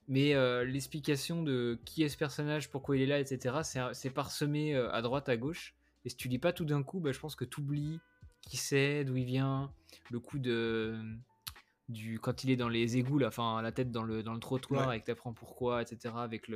[0.07, 4.75] Mais euh, l'explication de qui est ce personnage, pourquoi il est là, etc., c'est parsemé
[4.75, 5.75] euh, à droite, à gauche.
[6.05, 7.99] Et si tu lis pas tout d'un coup, bah, je pense que tu oublies
[8.43, 9.73] qui c'est, d'où il vient,
[10.11, 11.01] le coup de.
[11.89, 14.41] Du, quand il est dans les égouts, là, enfin la tête dans le, dans le
[14.41, 16.49] trottoir et que tu apprends pourquoi, etc., avec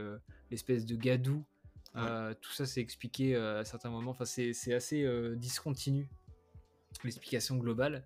[0.51, 1.45] l'espèce de gadou,
[1.97, 5.07] euh, tout ça c'est expliqué à certains moments, enfin c'est assez
[5.37, 6.09] discontinu,
[7.05, 8.05] l'explication globale.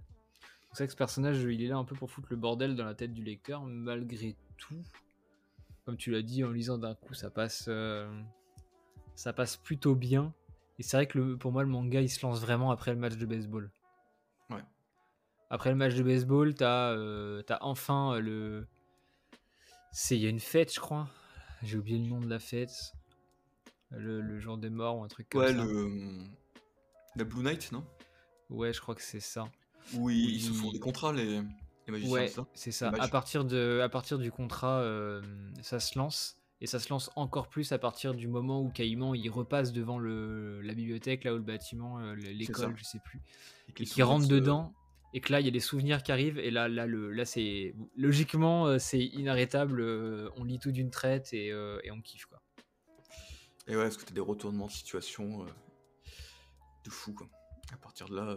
[0.72, 2.84] C'est vrai que ce personnage, il est là un peu pour foutre le bordel dans
[2.84, 4.82] la tête du lecteur, malgré tout
[5.84, 8.08] comme tu l'as dit, en lisant d'un coup, ça passe, euh,
[9.14, 10.32] ça passe plutôt bien.
[10.78, 12.98] Et c'est vrai que le, pour moi, le manga, il se lance vraiment après le
[12.98, 13.70] match de baseball.
[14.50, 14.62] Ouais.
[15.50, 18.66] Après le match de baseball, t'as euh, as enfin euh, le.
[19.90, 21.08] C'est il y a une fête, je crois.
[21.62, 22.94] J'ai oublié le nom de la fête.
[23.90, 25.60] Le, le jour des morts ou un truc comme ouais, ça.
[25.60, 26.24] Ouais, le.
[27.16, 27.84] La Blue Night, non?
[28.52, 29.50] Ouais, je crois que c'est ça.
[29.94, 31.40] Oui, ils se font des contrats, les
[31.88, 32.92] ouais, c'est ça.
[32.98, 35.22] À partir, de, à partir du contrat, euh,
[35.62, 36.38] ça se lance.
[36.60, 39.98] Et ça se lance encore plus à partir du moment où Caïman il repasse devant
[39.98, 43.20] le, la bibliothèque, là où le bâtiment, euh, l'école, je sais plus,
[43.68, 44.72] et, qui rentre dedans.
[45.12, 46.38] Et que là, il y a des souvenirs qui arrivent.
[46.38, 49.82] Et là, là, le, là c'est logiquement, euh, c'est inarrêtable.
[50.36, 52.40] on lit tout d'une traite et, et, on kiffe quoi.
[53.66, 55.44] Et ouais, est-ce que tu as des retournements de situation
[56.84, 57.28] de fou quoi.
[57.72, 58.36] À partir de là,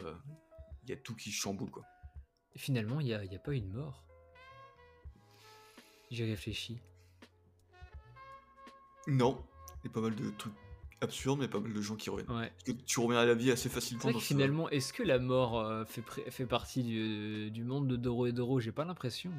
[0.84, 1.84] il y a tout qui chamboule quoi
[2.56, 4.04] finalement, il n'y a, a, pas une mort.
[6.12, 6.80] J'ai réfléchi.
[9.08, 9.44] Non,
[9.84, 10.54] il y a pas mal de trucs
[11.02, 12.32] absurdes, mais pas mal de gens qui reviennent.
[12.32, 12.50] Ouais.
[12.50, 14.12] Parce que tu reviens à la vie assez facilement.
[14.12, 18.26] Dans finalement, est-ce que la mort euh, fait, fait partie du, du, monde de Doro
[18.28, 18.60] et Doro?
[18.60, 19.32] J'ai pas l'impression.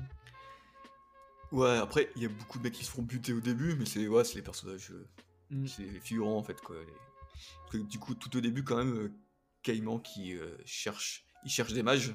[1.53, 3.87] Ouais, après, il y a beaucoup de mecs qui se font buter au début, mais
[3.87, 4.91] c'est ouais, les personnages.
[4.91, 5.07] Euh,
[5.51, 5.67] mm.
[5.67, 6.61] C'est les figurants en fait.
[6.61, 6.77] Quoi.
[7.61, 9.13] Parce que, du coup, tout au début, quand même, euh,
[9.67, 12.15] Caïman qui cherche, il cherche des mages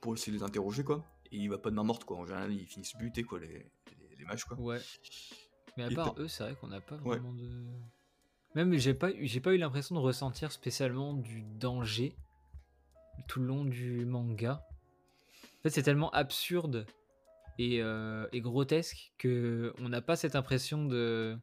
[0.00, 1.04] pour essayer de les interroger, quoi.
[1.32, 2.18] Et il va pas de main morte, quoi.
[2.18, 3.66] En général, ils finissent butés, quoi, les,
[4.16, 4.56] les, mages, quoi.
[4.58, 4.78] Ouais.
[5.76, 7.48] Mais à part eux, c'est vrai qu'on n'a pas vraiment de.
[8.54, 12.16] Même, j'ai pas, j'ai pas eu l'impression de ressentir spécialement du danger
[13.26, 14.64] tout le long du manga.
[15.42, 16.86] En fait, c'est tellement absurde
[17.58, 21.36] et, euh, et grotesque que on n'a pas cette impression de,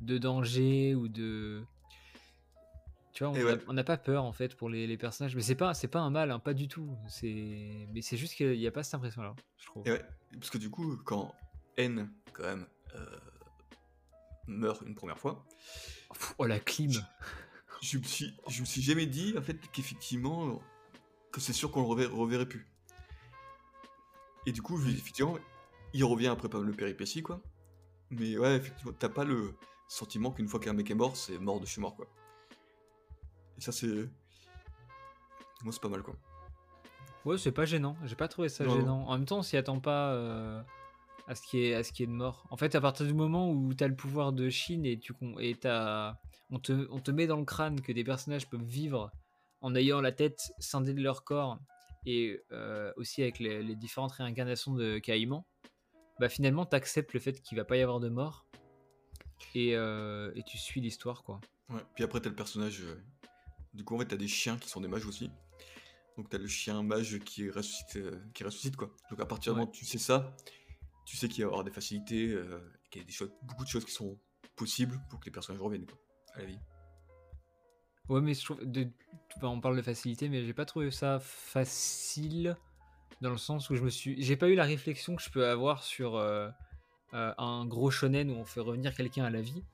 [0.00, 1.62] de danger ou de
[3.12, 3.34] tu vois,
[3.68, 6.10] on n'a pas peur en fait pour les, personnages, mais c'est pas c'est pas un
[6.10, 6.96] mal, hein, pas du tout.
[7.08, 9.84] C'est mais c'est juste qu'il n'y a pas cette impression-là, je trouve.
[9.84, 10.02] ouais,
[10.32, 11.34] parce que du coup, quand
[11.76, 13.06] N quand même euh,
[14.46, 15.44] meurt une première fois,
[16.38, 16.92] oh la clim.
[17.82, 20.62] Je, me suis je me suis jamais dit en fait qu'effectivement
[21.32, 22.66] que c'est sûr qu'on le reverrait, plus.
[24.46, 25.36] Et du coup, effectivement,
[25.92, 27.42] il revient après pas le péripétie quoi.
[28.10, 29.54] Mais ouais, effectivement, t'as pas le
[29.86, 32.06] sentiment qu'une fois qu'un mec est mort, c'est mort de chez mort quoi.
[33.58, 34.08] Et ça, c'est.
[35.62, 36.16] Moi, c'est pas mal, quoi.
[37.24, 37.96] Ouais, c'est pas gênant.
[38.04, 39.06] J'ai pas trouvé ça gênant.
[39.06, 40.60] En même temps, on s'y attend pas euh,
[41.28, 42.46] à, ce qui est, à ce qui est de mort.
[42.50, 45.56] En fait, à partir du moment où t'as le pouvoir de Chine et, tu, et
[46.50, 49.12] on, te, on te met dans le crâne que des personnages peuvent vivre
[49.60, 51.60] en ayant la tête scindée de leur corps
[52.04, 55.44] et euh, aussi avec les, différentes réincarnations de Caïman,
[56.18, 58.46] bah finalement, t'acceptes le fait qu'il va pas y avoir de mort
[59.54, 61.40] et, euh, et tu suis l'histoire, quoi.
[61.68, 62.82] Ouais, puis après, t'as le personnage
[63.74, 65.30] du coup, en fait, t'as des chiens qui sont des mages aussi.
[66.16, 68.90] Donc, t'as le chien mage qui ressuscite, euh, qui ressuscite quoi.
[69.10, 70.36] Donc, à partir du moment où tu sais ça,
[71.06, 72.60] tu sais qu'il va y avoir des facilités, euh,
[72.90, 74.18] qu'il y a des choses, beaucoup de choses qui sont
[74.56, 75.98] possibles pour que les personnages reviennent quoi,
[76.34, 76.58] à la vie.
[78.08, 78.60] Ouais, mais je trouve.
[79.42, 82.56] on parle de facilité, mais j'ai pas trouvé ça facile
[83.22, 84.22] dans le sens où je me suis.
[84.22, 86.50] J'ai pas eu la réflexion que je peux avoir sur euh,
[87.12, 89.64] un gros shonen où on fait revenir quelqu'un à la vie.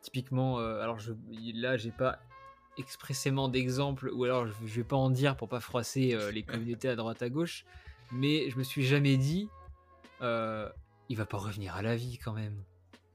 [0.00, 1.12] Typiquement, alors je,
[1.54, 2.18] là, j'ai pas
[2.80, 6.88] expressément d'exemple, ou alors je, vais pas en dire pour pas froisser euh, les communautés
[6.88, 7.64] à droite à gauche,
[8.10, 9.48] mais je me suis jamais dit,
[10.22, 10.68] euh,
[11.08, 12.62] il va pas revenir à la vie quand même.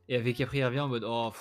[0.08, 1.34] Et avec après il revient en mode, oh,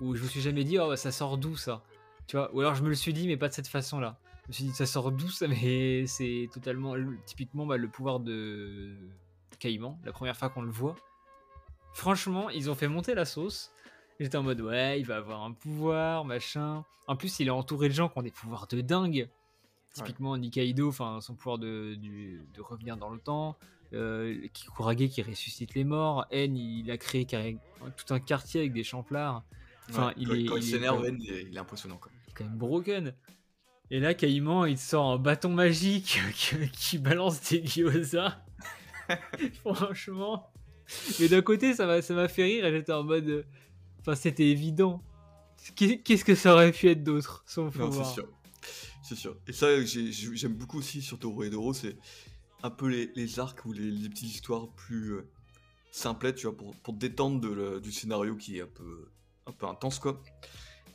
[0.00, 1.82] ou je me suis jamais dit, oh, ça sort d'où ça?
[2.26, 4.18] Tu vois, ou alors je me le suis dit, mais pas de cette façon-là.
[4.44, 5.46] Je me suis dit, ça sort d'où ça?
[5.48, 6.94] Mais c'est totalement,
[7.26, 8.94] typiquement, bah, le pouvoir de
[9.58, 10.96] Caïman, la première fois qu'on le voit.
[11.92, 13.71] Franchement, ils ont fait monter la sauce.
[14.22, 16.84] J'étais en mode, ouais, il va avoir un pouvoir, machin.
[17.08, 19.28] En plus, il est entouré de gens qui ont des pouvoirs de dingue.
[19.92, 23.56] Typiquement, Nikaido, enfin, son pouvoir de, de revenir dans le temps.
[23.94, 26.26] Euh, Kikurage qui ressuscite les morts.
[26.30, 29.44] N, il a créé tout un quartier avec des champlards.
[29.90, 31.96] Enfin, il est, quand il s'énerve, N, il est impressionnant.
[31.96, 32.10] Quoi.
[32.26, 33.12] Il est quand même broken.
[33.90, 36.20] Et là, Caïman, il sort un bâton magique
[36.72, 38.42] qui, balance des gyoza.
[39.64, 40.50] Franchement.
[41.20, 43.44] Mais d'un côté, ça m'a, ça m'a fait rire j'étais en mode.
[44.02, 45.02] Enfin, c'était évident.
[45.76, 48.28] Qu'est-ce que ça aurait pu être d'autre sans Non, c'est sûr.
[49.02, 49.36] C'est sûr.
[49.46, 51.96] Et ça, j'aime beaucoup aussi sur Toro et Doro, c'est
[52.64, 55.28] un peu les, arcs ou les, petites histoires plus euh,
[55.92, 59.08] simplettes, tu vois, pour, pour détendre du scénario qui est un peu,
[59.46, 60.20] un peu intense, quoi.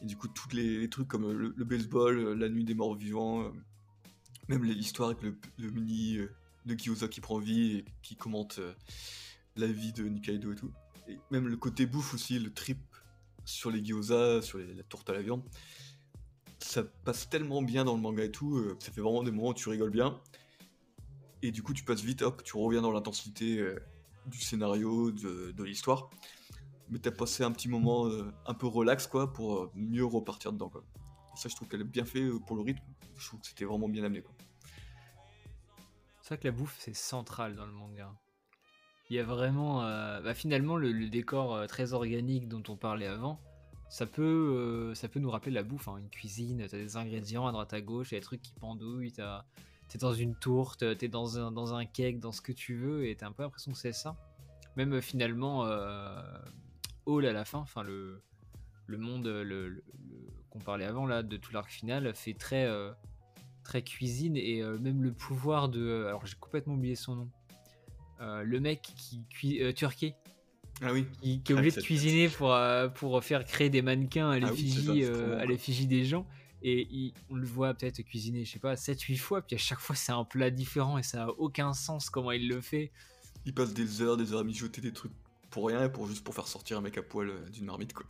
[0.01, 3.43] Et du coup, tous les, trucs comme le, baseball, euh, la nuit des morts vivants,
[3.43, 3.49] euh,
[4.47, 5.23] même l'histoire avec
[5.57, 6.19] le, mini
[6.65, 8.59] de Gyoza qui prend vie et qui commente
[9.55, 10.71] la vie de Nikaido et tout.
[11.07, 12.79] Et même le côté bouffe aussi, le trip
[13.47, 15.43] sur les gyoza, sur la tourte à la viande.
[16.59, 19.53] Ça passe tellement bien dans le manga et tout, ça fait vraiment des moments où
[19.53, 20.19] tu rigoles bien
[21.41, 23.79] et du coup tu passes vite, hop, tu reviens dans l'intensité euh,
[24.25, 26.09] du scénario, de, l'histoire,
[26.89, 30.53] mais t'as passé un petit moment euh, un peu relax quoi pour euh, mieux repartir
[30.53, 30.71] dedans
[31.35, 32.83] ça je trouve qu'elle est bien fait pour le rythme,
[33.15, 34.33] je trouve que c'était vraiment bien amené quoi.
[36.21, 38.11] C'est vrai que la bouffe c'est central dans le manga.
[39.09, 39.81] Il y a vraiment,
[40.21, 43.39] bah, finalement le, décor très organique dont on parlait avant,
[43.89, 45.95] ça peut, ça peut nous rappeler la bouffe, hein.
[45.97, 49.97] une cuisine, t'as des ingrédients à droite à gauche, t'as des trucs qui pendouillent, t'es
[49.97, 53.15] dans une tourte, t'es dans un, dans un cake, dans ce que tu veux, et
[53.15, 54.17] t'as un peu l'impression que c'est ça.
[54.75, 56.21] Même euh, finalement, euh,
[57.05, 58.21] Hall à la fin, enfin le,
[58.85, 59.27] le monde
[60.49, 62.91] qu'on parlait avant là, de tout l'arc final, fait très, euh,
[63.63, 66.05] très cuisine, et euh, même le pouvoir de.
[66.07, 67.29] Alors j'ai complètement oublié son nom.
[68.19, 69.73] Le mec qui cuit.
[69.73, 70.13] Turquie.
[70.81, 71.05] Ah oui.
[71.21, 72.55] Qui, est obligé de cuisiner pour,
[72.95, 76.25] pour faire créer des mannequins à ah l'effigie à l'effigie des gens.
[76.63, 79.95] Et on le voit peut-être cuisiner, je sais pas, 7-8 fois, puis à chaque fois
[79.95, 82.91] c'est un plat différent et ça a aucun sens comment il le fait.
[83.45, 85.11] Il passe des heures, des heures à mijoter des trucs
[85.49, 88.05] pour rien, pour juste pour faire sortir un mec à poil euh, d'une marmite quoi.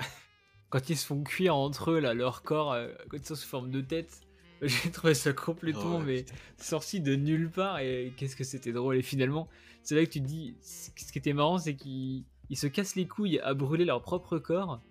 [0.70, 3.48] Quand ils se font cuire entre eux, là, leur corps, euh, quand ils sont sous
[3.48, 4.22] forme de tête,
[4.62, 6.26] j'ai trouvé ça complètement mais
[6.58, 8.98] sorti de nulle part et qu'est-ce que c'était drôle.
[8.98, 9.48] Et finalement,
[9.84, 13.08] c'est là que tu te dis, ce qui était marrant, c'est qu'ils se cassent les
[13.08, 14.82] couilles à brûler leur propre corps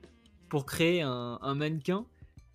[0.49, 2.07] pour créer un mannequin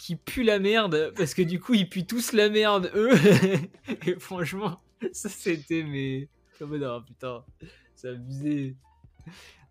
[0.02, 3.12] qui pue la merde parce que du coup ils puent tous la merde eux.
[4.08, 4.82] Et franchement
[5.12, 7.46] ça c'était mais comme oh, putain
[7.94, 8.76] ça abusé.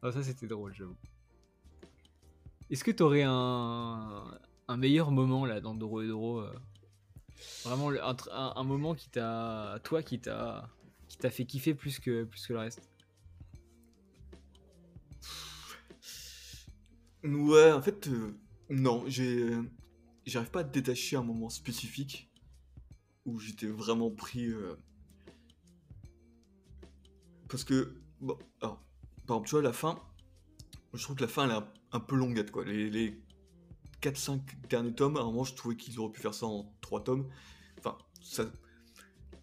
[0.04, 0.94] Oh, ça c'était drôle j'avoue.
[2.70, 4.38] Est-ce que t'aurais un
[4.68, 6.54] un meilleur moment là dans Doro et Doro euh,
[7.64, 7.90] vraiment
[8.30, 10.68] un, moment qui t'a toi qui t'a
[11.08, 12.90] qui t'a fait kiffer plus que plus que le reste
[17.24, 18.34] ouais en fait euh,
[18.70, 19.50] non j'ai
[20.26, 22.30] j'arrive pas à détacher un moment spécifique
[23.26, 24.46] où j'étais vraiment pris.
[24.46, 24.74] Euh,
[27.48, 28.80] parce que, bon, alors,
[29.26, 30.00] par exemple, tu vois, la fin,
[30.94, 32.64] je trouve que la fin, elle est un, peu longuette, quoi.
[32.64, 33.20] Les
[34.02, 37.04] 4-5 derniers tomes, à un moment, je trouvais qu'ils auraient pu faire ça en 3
[37.04, 37.28] tomes.
[37.78, 38.44] Enfin, ça.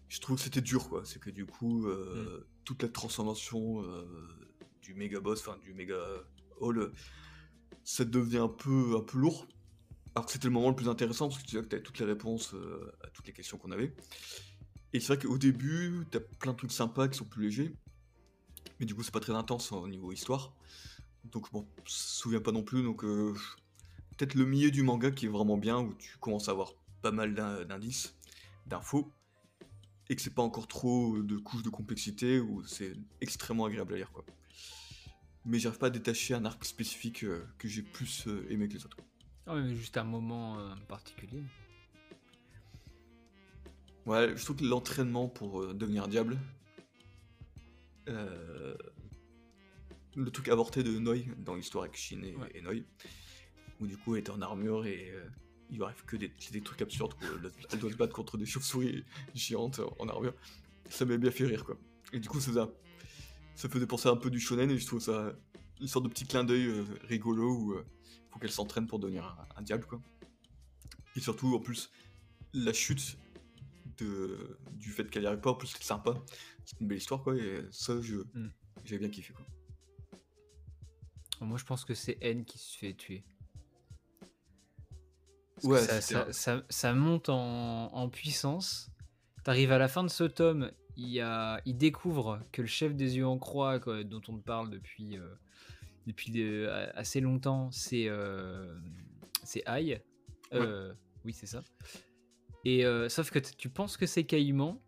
[0.08, 1.02] Je trouve que c'était dur, quoi.
[1.04, 2.44] C'est que du coup, euh, mm.
[2.64, 4.04] toute la transformation euh,
[4.80, 5.98] du méga boss, enfin, du méga
[6.60, 6.92] hall,
[7.84, 9.46] ça devient un peu, un peu lourd
[10.18, 12.04] alors que c'était le moment le plus intéressant, parce que tu vois que toutes les
[12.04, 13.94] réponses euh, à toutes les questions qu'on avait.
[14.92, 17.72] Et c'est vrai qu'au début, tu as plein de trucs sympas qui sont plus légers,
[18.80, 20.52] mais du coup, c'est pas très intense au niveau histoire.
[21.24, 23.04] Donc, bon, je me souviens pas non plus, donc
[24.18, 27.12] peut-être le milieu du manga qui est vraiment bien, où tu commences à avoir pas
[27.12, 28.14] mal d'indices,
[28.66, 29.10] d'infos,
[30.10, 33.96] et que c'est pas encore trop de couches de complexité, où c'est extrêmement agréable à
[33.96, 34.24] lire, quoi.
[35.46, 38.84] Mais j'arrive pas à détacher un arc spécifique euh, que j'ai plus aimé que les
[38.84, 38.98] autres.
[39.46, 41.42] Ah mais juste un moment euh, particulier.
[44.04, 46.38] Ouais, je trouve que l'entraînement pour euh, devenir diable,
[48.08, 48.74] euh,
[50.16, 52.22] le truc avorté de Noi dans l'histoire avec Shin
[52.54, 52.84] et, Noi,
[53.80, 55.12] où du coup elle est en armure et
[55.70, 57.14] il lui arrive que des, trucs absurdes,
[57.72, 59.04] elle doit se battre contre des chauves-souris
[59.34, 60.34] géantes en armure,
[60.88, 61.76] ça m'a bien fait rire quoi.
[62.12, 62.68] Et du coup ça,
[63.54, 65.32] ça faisait penser un peu du shonen et je trouve ça
[65.80, 67.74] une sorte de petit clin d'œil rigolo où
[68.30, 70.00] faut qu'elle s'entraîne pour devenir un, diable, quoi.
[71.16, 71.90] Et surtout, en plus,
[72.52, 73.18] la chute
[73.98, 76.14] de, du fait qu'elle y arrive pas, en plus, c'est sympa.
[76.64, 77.36] C'est une belle histoire, quoi.
[77.36, 78.52] Et ça, je, hmm.
[78.84, 79.46] j'ai bien kiffé, quoi.
[81.40, 83.24] Moi, je pense que c'est N qui se fait tuer.
[85.64, 88.90] Ouais, ça, ça, ça, monte en, en puissance.
[89.44, 93.16] T'arrives à la fin de ce tome, il, a, il découvre que le chef des
[93.16, 95.26] yeux en croix, quoi, dont on parle depuis, euh,
[96.06, 98.78] depuis assez longtemps, c'est euh,
[99.44, 100.00] c'est Aïe.
[100.52, 100.92] Euh,
[101.24, 101.62] oui, c'est ça.
[102.64, 104.80] Et euh, sauf que tu penses que c'est Caïman.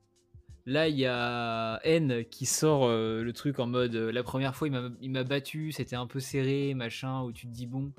[0.66, 4.54] Là, il y a N qui sort euh, le truc en mode euh, la première
[4.54, 4.68] fois,
[5.00, 7.92] il m'a battu, c'était un peu serré, machin, où tu te dis bon,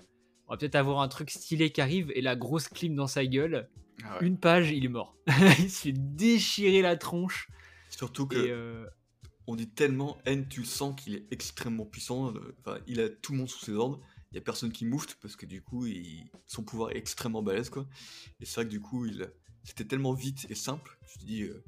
[0.51, 3.25] on va peut-être avoir un truc stylé qui arrive, et la grosse clim dans sa
[3.25, 3.69] gueule.
[4.03, 4.27] Ah ouais.
[4.27, 5.15] Une page, il est mort.
[5.59, 7.47] il se fait déchirer la tronche.
[7.89, 8.85] Surtout que euh,
[9.47, 12.33] on dit tellement N, tu le sens qu'il est extrêmement puissant.
[12.59, 14.01] Enfin, il a tout le monde sous ses ordres.
[14.33, 17.41] Il y a personne qui moufte parce que du coup, il- son pouvoir est extrêmement
[17.41, 17.87] balèze quoi.
[18.41, 19.31] Et c'est vrai que du coup, il
[19.63, 20.97] c'était tellement vite et simple.
[21.13, 21.63] Tu te dis, euh,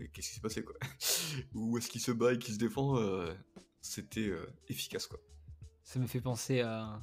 [0.00, 0.74] euh, qu'est-ce qui s'est passé quoi?
[1.54, 3.32] Où est-ce qu'il se bat et qu'il se défend euh,
[3.80, 4.32] C'était
[4.66, 5.20] efficace quoi.
[5.84, 7.00] Ça me fait penser à,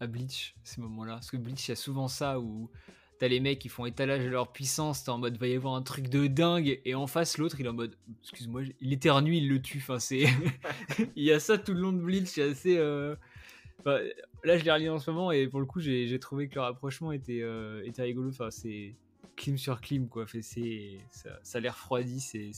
[0.00, 1.14] à Bleach, ces moments-là.
[1.14, 2.70] Parce que Bleach, il y a souvent ça où
[3.18, 5.74] t'as les mecs qui font étalage de leur puissance, t'es en mode va y avoir
[5.74, 9.34] un truc de dingue, et en face, l'autre, il est en mode excuse-moi, il éternue,
[9.36, 9.78] il le tue.
[9.78, 10.24] Enfin, c'est.
[11.16, 12.78] il y a ça tout le long de Bleach, c'est assez.
[12.78, 13.16] euh,
[13.80, 13.98] enfin,
[14.44, 16.62] là, je l'ai relis en ce moment, et pour le coup, j'ai trouvé que le
[16.62, 18.30] rapprochement était, euh, était rigolo.
[18.30, 18.94] Enfin, c'est.
[19.36, 20.26] Clim sur clim, quoi.
[20.26, 22.20] Fait, c'est, ça, ça refroidi.
[22.20, 22.50] C'est,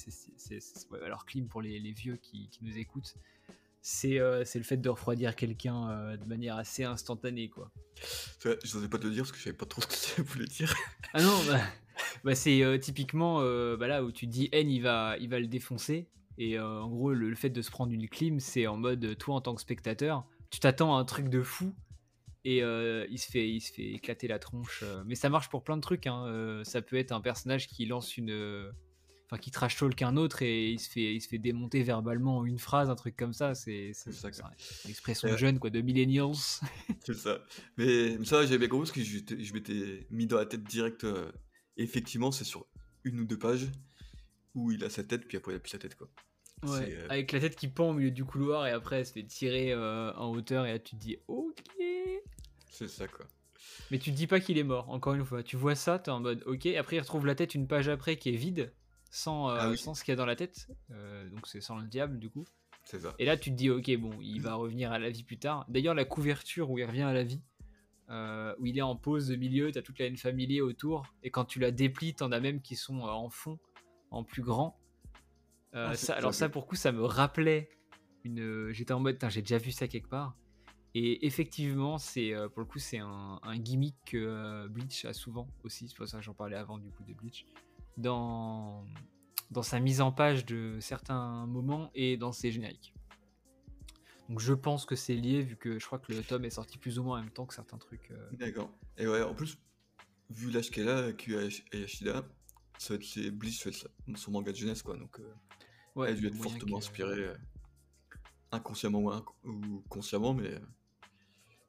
[0.90, 3.16] ouais, alors, clim pour les, les vieux qui, qui nous écoutent,
[3.82, 7.70] c'est, euh, c'est le fait de refroidir quelqu'un euh, de manière assez instantanée, quoi.
[8.44, 10.22] Je n'osais pas te le dire parce que je savais pas trop ce que ça
[10.22, 10.74] voulait dire.
[11.14, 11.60] Ah non, bah,
[12.24, 13.40] bah, c'est euh, typiquement
[13.76, 16.08] bah là où tu dis N, il va, il va le défoncer.
[16.38, 19.34] Et en gros, le, le fait de se prendre une clim, c'est en mode, toi
[19.34, 21.74] en tant que spectateur, tu t'attends à un truc de fou.
[22.46, 24.82] Et il, se fait, il se fait éclater la tronche.
[25.04, 26.06] Mais ça marche pour plein de trucs.
[26.06, 28.72] hein, ça peut être un personnage qui lance une.
[29.32, 32.38] Enfin, qui trash talk un autre et il se, fait, il se fait démonter verbalement
[32.38, 33.54] en une phrase, un truc comme ça.
[33.54, 34.28] C'est c'est- ça,
[34.84, 36.32] une expression Euh, jeune, quoi, de millennials.
[37.06, 37.38] C'est ça.
[37.76, 41.04] Mais, ça, j'avais compris parce que je m'étais mis dans la tête direct.
[41.04, 41.30] euh,
[41.76, 42.66] effectivement, c'est sur
[43.04, 43.68] une ou deux pages
[44.56, 46.08] où il a sa tête, puis après il a plus sa tête quoi.
[46.64, 49.12] Ouais, euh, avec la tête qui pend au milieu du couloir et après elle se
[49.12, 51.54] fait tirer en hauteur et là tu te dis ok.
[52.68, 53.26] C'est ça quoi.
[53.92, 55.42] Mais tu te dis pas qu'il est mort, encore une fois.
[55.44, 56.66] Tu vois ça, t'es en mode ok.
[56.66, 58.72] Après il retrouve la tête une page après qui est vide,
[59.10, 59.76] sans, euh, Ah oui.
[59.78, 60.68] sans ce qu'il y a dans la tête.
[60.90, 62.44] Euh, donc c'est sans le diable du coup.
[62.84, 63.14] C'est ça.
[63.18, 65.64] Et là tu te dis ok bon, il va revenir à la vie plus tard.
[65.68, 67.42] D'ailleurs la couverture où il revient à la vie,
[68.08, 71.04] euh, où il est en pause de milieu, t'as toute la haine familier autour.
[71.22, 73.58] Et quand tu la déplies, t'en as même qui sont euh, en fond,
[74.10, 74.78] en plus grand.
[75.74, 77.68] Euh, Ah, ça, alors ça pour coup ça me rappelait
[78.24, 78.70] une.
[78.72, 80.36] J'étais en mode j'ai déjà vu ça quelque part.
[80.94, 85.88] Et effectivement, c'est pour le coup, c'est un, un gimmick que Bleach a souvent aussi.
[85.88, 87.46] C'est pour ça que j'en parlais avant du coup de Bleach.
[88.00, 88.84] Dans,
[89.50, 92.94] dans sa mise en page de certains moments et dans ses génériques.
[94.28, 96.78] Donc je pense que c'est lié vu que je crois que le tome est sorti
[96.78, 98.10] plus ou moins en même temps que certains trucs.
[98.12, 98.30] euh.
[98.32, 98.70] D'accord.
[98.96, 99.58] Et ouais, en plus,
[100.30, 101.36] vu l'âge qu'elle a, Q
[101.72, 102.24] Ayashida,
[102.78, 104.96] ça va être c'est Bleach, ça va être sa- son manga de jeunesse quoi.
[104.96, 105.34] Donc, euh,
[105.96, 107.34] elle a dû être fortement que- inspirée, euh,
[108.52, 110.60] inconsciemment ou, inc- ou consciemment, mais euh,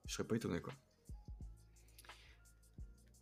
[0.06, 0.74] je serais pas étonné quoi.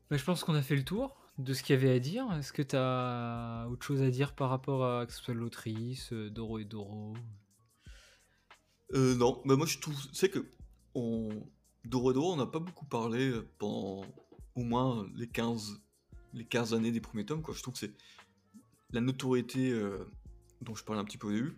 [0.09, 2.31] Bah, je pense qu'on a fait le tour de ce qu'il y avait à dire.
[2.33, 6.11] Est-ce que tu as autre chose à dire par rapport à que ce soit l'autrice,
[6.11, 7.15] euh, Doro et Doro?
[8.93, 10.45] Euh, non, bah moi je trouve, c'est que
[10.93, 11.29] on...
[11.85, 14.03] Doro on n'a pas beaucoup parlé pendant
[14.55, 15.81] au moins les 15,
[16.33, 17.41] les 15 années des premiers tomes.
[17.53, 17.93] Je trouve que c'est
[18.91, 20.05] la notoriété euh,
[20.61, 21.57] dont je parlais un petit peu au début,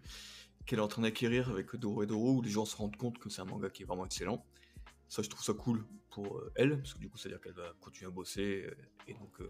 [0.67, 3.29] qu'elle est en train d'acquérir avec Doro Doro, où les gens se rendent compte que
[3.29, 4.45] c'est un manga qui est vraiment excellent.
[5.09, 7.53] Ça, je trouve ça cool pour elle, parce que du coup, ça veut dire qu'elle
[7.53, 8.69] va continuer à bosser
[9.07, 9.41] et donc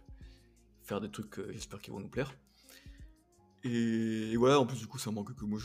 [0.83, 2.33] faire des trucs, euh, j'espère, qui vont nous plaire.
[3.63, 5.59] Et, et voilà, en plus, du coup, c'est un manga que moi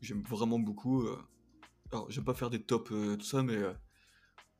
[0.00, 1.02] j'aime vraiment beaucoup.
[1.02, 1.18] euh.
[1.92, 3.72] Alors, j'aime pas faire des tops, euh, tout ça, mais euh,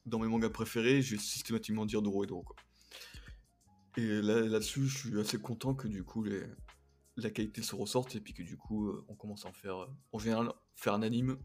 [0.05, 2.43] dans mes mangas préférés, je vais systématiquement dire Doro et Doro.
[2.43, 2.57] Quoi.
[3.97, 6.45] Et là, là-dessus, je suis assez content que du coup, les,
[7.17, 9.77] la qualité se ressorte et puis que du coup, euh, on commence à en faire.
[9.79, 11.39] euh, en général, faire un anime,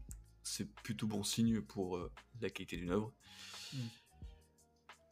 [0.44, 3.12] c'est plutôt bon signe pour euh, la qualité d'une œuvre.
[3.72, 3.78] Mm.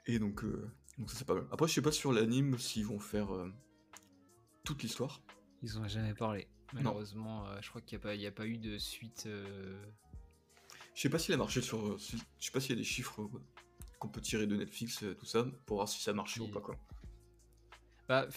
[0.06, 0.70] Et donc, euh,
[1.00, 1.46] donc ça, c'est pas mal.
[1.50, 3.52] Après, je sais pas sur l'anime s'ils vont faire euh,
[4.64, 5.20] toute l'histoire.
[5.62, 6.46] Ils ont jamais parlé.
[6.72, 9.24] Malheureusement, euh, je crois qu'il n'y a, a pas eu de suite.
[9.26, 9.82] euh,
[10.94, 11.98] Je sais pas s'il a marché sur.
[11.98, 13.28] Je sais pas s'il y a des chiffres
[13.98, 16.50] qu'on peut tirer de Netflix, tout ça, pour voir si ça marchait ou Oui.
[16.52, 16.76] pas quoi.
[18.08, 18.28] Bah,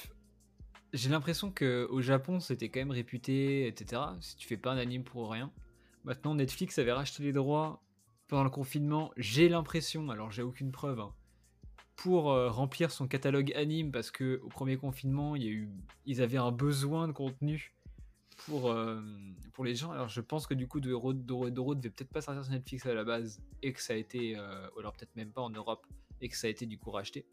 [0.93, 4.01] j'ai l'impression que au Japon, c'était quand même réputé, etc.
[4.22, 5.51] Si tu fais pas un anime pour rien.
[6.03, 7.82] Maintenant, Netflix avait racheté les droits
[8.28, 9.11] pendant le confinement.
[9.18, 11.14] J'ai l'impression, alors j'ai aucune preuve, hein,
[11.95, 15.69] pour euh, remplir son catalogue anime parce que au premier confinement, il y a eu,
[16.05, 17.73] ils avaient un besoin de contenu
[18.45, 19.01] pour euh,
[19.53, 19.91] pour les gens.
[19.91, 22.93] Alors, je pense que du coup, Doro Doro devait peut-être pas sortir sur Netflix à
[22.93, 25.85] la base et que ça a été, euh, ou alors peut-être même pas en Europe
[26.21, 27.25] et que ça a été du coup racheté.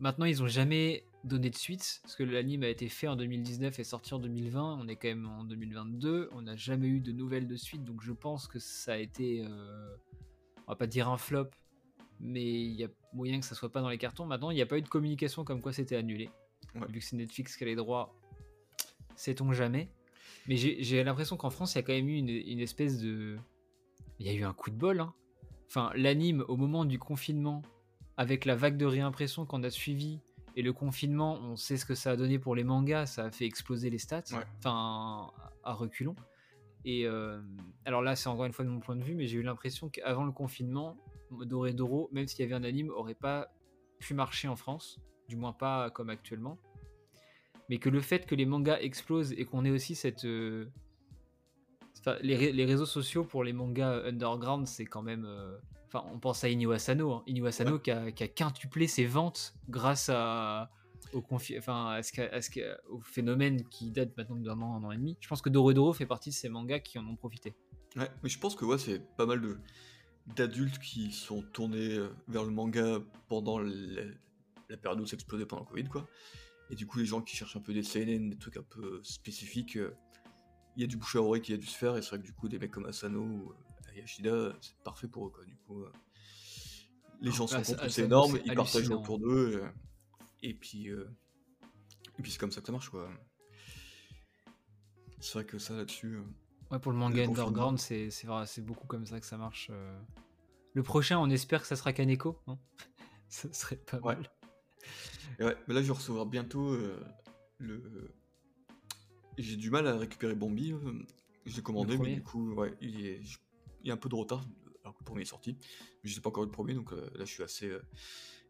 [0.00, 3.78] Maintenant, ils ont jamais donné de suite, parce que l'anime a été fait en 2019
[3.78, 4.78] et sorti en 2020.
[4.80, 6.30] On est quand même en 2022.
[6.32, 9.46] On n'a jamais eu de nouvelles de suite, donc je pense que ça a été,
[10.66, 11.48] on va pas dire un flop,
[12.20, 14.26] mais il y a moyen que ça soit pas dans les cartons.
[14.26, 16.30] Maintenant, il n'y a pas eu de communication comme quoi c'était annulé.
[16.88, 18.14] Vu que c'est Netflix qui a les droits,
[19.16, 19.90] sait-on jamais.
[20.46, 23.38] Mais j'ai l'impression qu'en France, il y a quand même eu une, espèce de.
[24.18, 25.00] Il y a eu un coup de bol.
[25.00, 25.14] Hein.
[25.66, 27.62] Enfin, l'anime, au moment du confinement,
[28.16, 30.20] avec la vague de réimpression qu'on a suivi
[30.56, 33.30] et le confinement, on sait ce que ça a donné pour les mangas, ça a
[33.30, 34.22] fait exploser les stats.
[34.58, 35.30] Enfin,
[35.64, 36.14] à reculons.
[36.84, 37.40] Et euh,
[37.86, 39.88] alors là, c'est encore une fois de mon point de vue, mais j'ai eu l'impression
[39.88, 40.96] qu'avant le confinement,
[41.44, 43.52] Doré Doro, même s'il y avait un anime, aurait pas
[43.98, 46.58] pu marcher en France, du moins pas comme actuellement
[47.68, 50.24] mais que le fait que les mangas explosent et qu'on ait aussi cette.
[50.24, 50.66] Euh,
[52.20, 55.24] les, réseaux sociaux pour les mangas underground, c'est quand même.
[55.24, 55.56] Euh,
[55.86, 57.78] enfin, on pense à Iniwasano, hein.
[57.82, 60.70] Qui, a, quintuplé ses ventes grâce à,
[61.14, 61.24] au,
[61.56, 65.16] enfin, à ce au phénomène qui date maintenant d'un an, un an et demi.
[65.20, 67.54] Je pense que Doro fait partie de ces mangas qui en ont profité.
[67.96, 69.56] Ouais, mais je pense que ouais, c'est pas mal de
[70.26, 75.62] d'adultes qui sont tournés euh, vers le manga pendant la période où ça explosait pendant
[75.62, 76.08] le Covid, quoi.
[76.70, 79.00] Et du coup, les gens qui cherchent un peu des CNN, des trucs un peu
[79.02, 79.94] spécifiques, euh,
[80.76, 81.96] il y a du bouche à oreille qui a dû se faire.
[81.96, 85.08] Et c'est vrai que du coup, des mecs comme Asano ou euh, Ayashida, c'est parfait
[85.08, 85.30] pour eux.
[85.30, 85.44] Quoi.
[85.44, 85.92] Du coup, euh,
[87.20, 89.62] les gens sont c'est énorme, ils partagent autour d'eux.
[90.42, 92.88] et puis, et puis c'est comme ça que ça marche.
[92.88, 93.08] quoi.
[95.20, 96.18] C'est vrai que ça là-dessus.
[96.74, 99.70] Ouais, pour le manga underground, c'est c'est beaucoup comme ça que ça marche.
[100.74, 102.38] Le prochain, on espère que ça sera Kaneko.
[102.46, 102.58] Non?
[103.28, 104.30] Ça serait pas mal
[105.40, 107.02] ouais, mais là, je vais recevoir bientôt euh,
[107.58, 108.12] le.
[109.38, 110.72] J'ai du mal à récupérer Bambi.
[110.72, 111.04] Euh,
[111.46, 113.20] je l'ai commandé, mais du coup, ouais, il, est...
[113.82, 114.44] il y a un peu de retard
[114.82, 115.56] alors que le premier est sorti.
[116.02, 117.70] Mais je sais pas encore le premier, donc euh, là, je suis assez.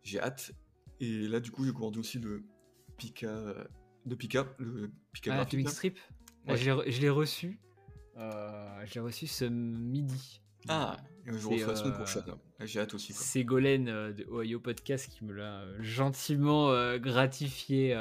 [0.03, 0.53] J'ai hâte.
[1.01, 2.45] Et là, du coup, j'ai commandé aussi le
[2.97, 3.55] Pika.
[4.07, 5.99] De Pika, le Pika ah, Atomic Strip.
[6.47, 7.59] Je l'ai reçu.
[8.17, 10.41] Je l'ai reçu ce midi.
[10.69, 10.97] Ah,
[11.27, 12.23] je reçois la semaine prochaine.
[12.61, 13.13] J'ai hâte aussi.
[13.13, 17.95] C'est Golen euh, de Ohio Podcast qui me l'a euh, gentiment euh, gratifié.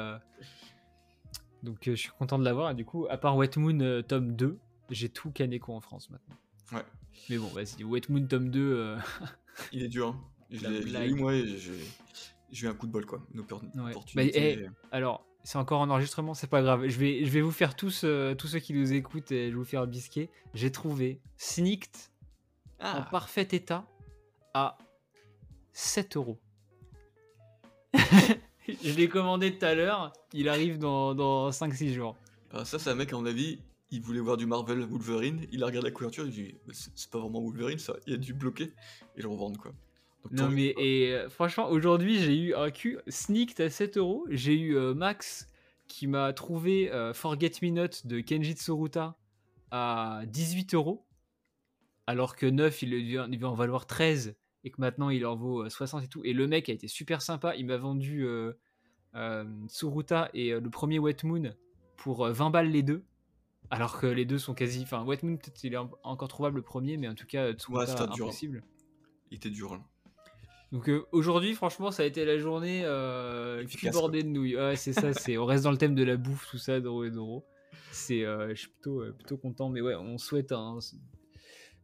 [1.64, 2.72] Donc je suis content de l'avoir.
[2.72, 4.58] Et du coup, à part Wet Moon tome 2,
[4.90, 6.36] j'ai tout Kaneko en France maintenant.
[6.72, 6.84] Ouais.
[7.30, 8.98] Mais bon, vas-y, Wet Moon tome 2.
[9.72, 10.10] Il est dur.
[10.10, 10.22] Hein.
[10.50, 13.26] Je l'ai eu moi et j'ai eu un coup de bol quoi.
[13.34, 14.58] Une opportunité.
[14.58, 16.88] Bah, alors, c'est encore en enregistrement, c'est pas grave.
[16.88, 18.06] Je vais, je vais vous faire tous,
[18.38, 20.30] tous ceux qui nous écoutent et je vais vous faire bisquer.
[20.54, 21.96] J'ai trouvé Sneaked
[22.80, 23.08] en ah.
[23.10, 23.86] parfait état
[24.54, 24.78] à
[25.74, 26.40] 7 euros.
[28.68, 32.16] Je l'ai commandé tout à l'heure, il arrive dans, dans 5-6 jours.
[32.52, 33.60] Alors ça, c'est un mec, à mon avis,
[33.92, 37.20] il voulait voir du Marvel Wolverine, il a regardé la couverture, il dit c'est pas
[37.20, 38.74] vraiment Wolverine, ça, il a dû bloquer
[39.16, 39.72] et le revendre quoi.
[40.32, 44.58] Non mais et euh, franchement aujourd'hui j'ai eu un cul sneaked à 7 euros, j'ai
[44.58, 45.50] eu euh, Max
[45.88, 49.18] qui m'a trouvé euh, Forget Me Not de Kenji Tsuruta
[49.72, 51.06] à 18 euros
[52.08, 55.68] alors que 9 il, il va en valoir 13 et que maintenant il en vaut
[55.70, 56.22] 60 euh, et tout.
[56.24, 58.54] Et le mec a été super sympa, il m'a vendu euh,
[59.16, 61.54] euh, Tsuruta et le premier Wet Moon
[61.98, 63.04] pour 20 balles les deux.
[63.70, 64.84] Alors que les deux sont quasi.
[64.84, 67.94] Enfin, Wet Moon, peut-être il est encore trouvable le premier, mais en tout cas, Tsuruta,
[67.94, 68.64] ouais, impossible.
[69.32, 69.74] Il était dur.
[69.74, 69.82] Là.
[70.74, 73.64] Donc aujourd'hui, franchement, ça a été la journée euh,
[73.94, 74.58] bordée de nouilles.
[74.58, 77.06] Ouais, c'est ça, c'est, on reste dans le thème de la bouffe, tout ça, Doro
[77.06, 77.46] et Doro.
[77.92, 80.80] C'est, je suis plutôt, plutôt content, mais ouais, on souhaite un,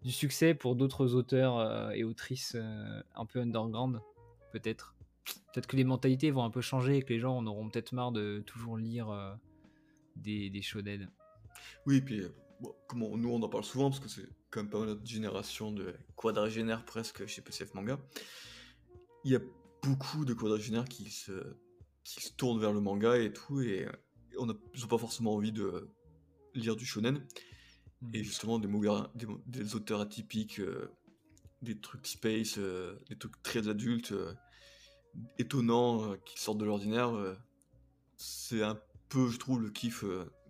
[0.02, 4.00] du succès pour d'autres auteurs euh, et autrices euh, un peu underground,
[4.52, 4.96] peut-être.
[5.54, 7.92] Peut-être que les mentalités vont un peu changer et que les gens en auront peut-être
[7.92, 9.34] marre de toujours lire euh,
[10.16, 11.10] des, des shonen.
[11.86, 12.24] Oui, et puis
[12.88, 15.94] comment, nous on en parle souvent parce que c'est quand même pas notre génération de
[16.16, 18.00] quadragénaires presque chez PCF Manga.
[19.24, 19.39] Il y a
[19.84, 21.55] beaucoup de quadragénaires qui se,
[22.03, 23.88] qui se tournent vers le manga et tout, et
[24.38, 24.55] on n'a
[24.89, 25.89] pas forcément envie de
[26.55, 27.26] lire du shonen.
[28.13, 28.24] Et mmh.
[28.24, 28.70] justement, des,
[29.45, 30.89] des, auteurs atypiques, euh,
[31.61, 34.34] des trucs space, euh, des trucs très adultes, euh,
[35.38, 37.11] étonnants, qui sortent de l'ordinaire,
[38.15, 40.05] c'est un peu, je trouve, le kiff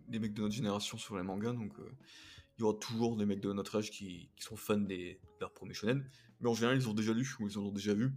[0.07, 1.53] des mecs de notre génération sur les mangas.
[1.53, 1.73] Donc,
[2.57, 5.53] il y aura toujours des mecs de notre âge qui, sont fans des, de leur
[5.53, 6.05] premier shonen.
[6.41, 8.11] Mais en général, ils ont déjà lu ou ils en ont déjà vu.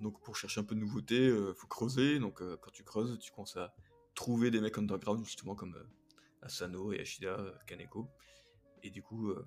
[0.00, 2.18] Donc, pour chercher un peu de nouveauté, il faut creuser.
[2.18, 3.74] Donc, quand tu creuses, tu commences à
[4.14, 5.76] trouver des mecs underground, justement, comme
[6.42, 7.36] Asano et Ashida,
[7.66, 8.08] Kaneko.
[8.84, 9.46] Et du coup, euh,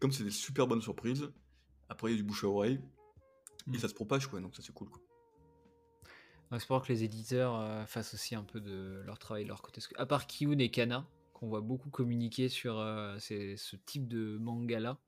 [0.00, 1.30] comme c'est des super bonnes surprises,
[1.88, 2.80] après il y a du bouche à oreille,
[3.68, 3.78] et mm.
[3.78, 4.90] ça se propage, quoi, donc ça c'est cool.
[4.90, 5.00] Quoi.
[6.50, 9.62] On espère que les éditeurs euh, fassent aussi un peu de leur travail de leur
[9.62, 9.80] côté.
[9.96, 14.98] À part Kiyun et Kana, qu'on voit beaucoup communiquer sur euh, ce type de manga-là,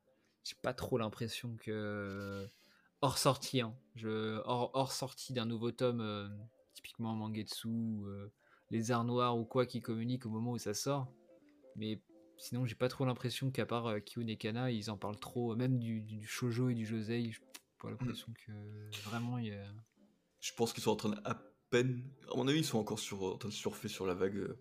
[0.44, 2.46] j'ai pas trop l'impression que.
[3.02, 4.40] Hors sortie, hein, je...
[4.44, 6.30] hors, hors sortie d'un nouveau tome,
[6.74, 7.68] typiquement Mangetsu,
[8.70, 11.12] les arts noirs ou quoi qui communiquent au moment où ça sort.
[11.76, 12.00] Mais
[12.40, 15.78] Sinon, j'ai pas trop l'impression qu'à part euh, et Kana, ils en parlent trop, même
[15.78, 17.30] du, du shoujo et du josei.
[17.30, 17.38] J'ai
[17.78, 18.52] pas l'impression que
[19.04, 19.62] vraiment il y a...
[20.40, 21.14] Je pense qu'ils sont en train
[21.68, 22.02] peine.
[22.32, 24.58] À mon avis, ils sont encore sur, en train de surfer sur la vague euh,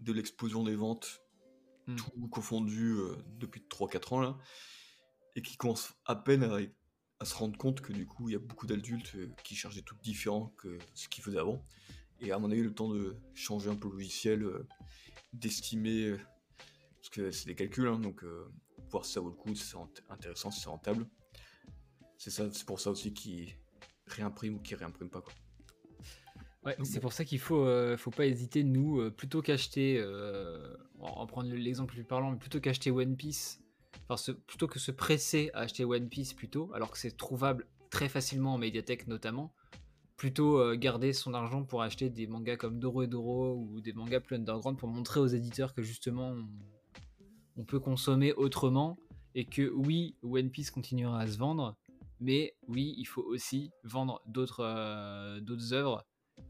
[0.00, 1.24] de l'explosion des ventes,
[1.86, 1.96] Hmm.
[1.96, 4.38] tout confondu euh, depuis 3-4 ans là,
[5.36, 6.58] et qui commencent à peine à,
[7.24, 9.74] à se rendre compte que du coup, il y a beaucoup d'adultes euh, qui cherchent
[9.76, 11.64] des trucs différents que ce qu'ils faisaient avant.
[12.20, 14.66] Et à mon avis, le temps de changer un peu le logiciel, euh,
[15.32, 16.18] d'estimer, euh,
[16.96, 18.24] parce que c'est des calculs, hein, donc
[18.90, 21.06] voir si ça vaut le coup, si c'est int- intéressant, si c'est rentable.
[22.18, 23.54] C'est ça, c'est pour ça aussi qu'ils
[24.06, 25.32] réimpriment ou qu'ils réimpriment pas quoi.
[26.64, 30.74] Ouais, c'est pour ça qu'il faut, euh, faut pas hésiter, nous, euh, plutôt qu'acheter, euh,
[30.98, 33.60] on va en prendre l'exemple le plus parlant, mais plutôt qu'acheter One Piece,
[34.46, 38.54] plutôt que se presser à acheter One Piece plutôt, alors que c'est trouvable très facilement
[38.54, 39.52] en médiathèque notamment,
[40.16, 43.92] plutôt euh, garder son argent pour acheter des mangas comme Doro et Doro ou des
[43.92, 46.34] mangas plus underground pour montrer aux éditeurs que justement
[47.56, 48.98] on, peut consommer autrement
[49.34, 51.76] et que oui, One Piece continuera à se vendre,
[52.20, 56.04] mais oui, il faut aussi vendre d'autres euh, œuvres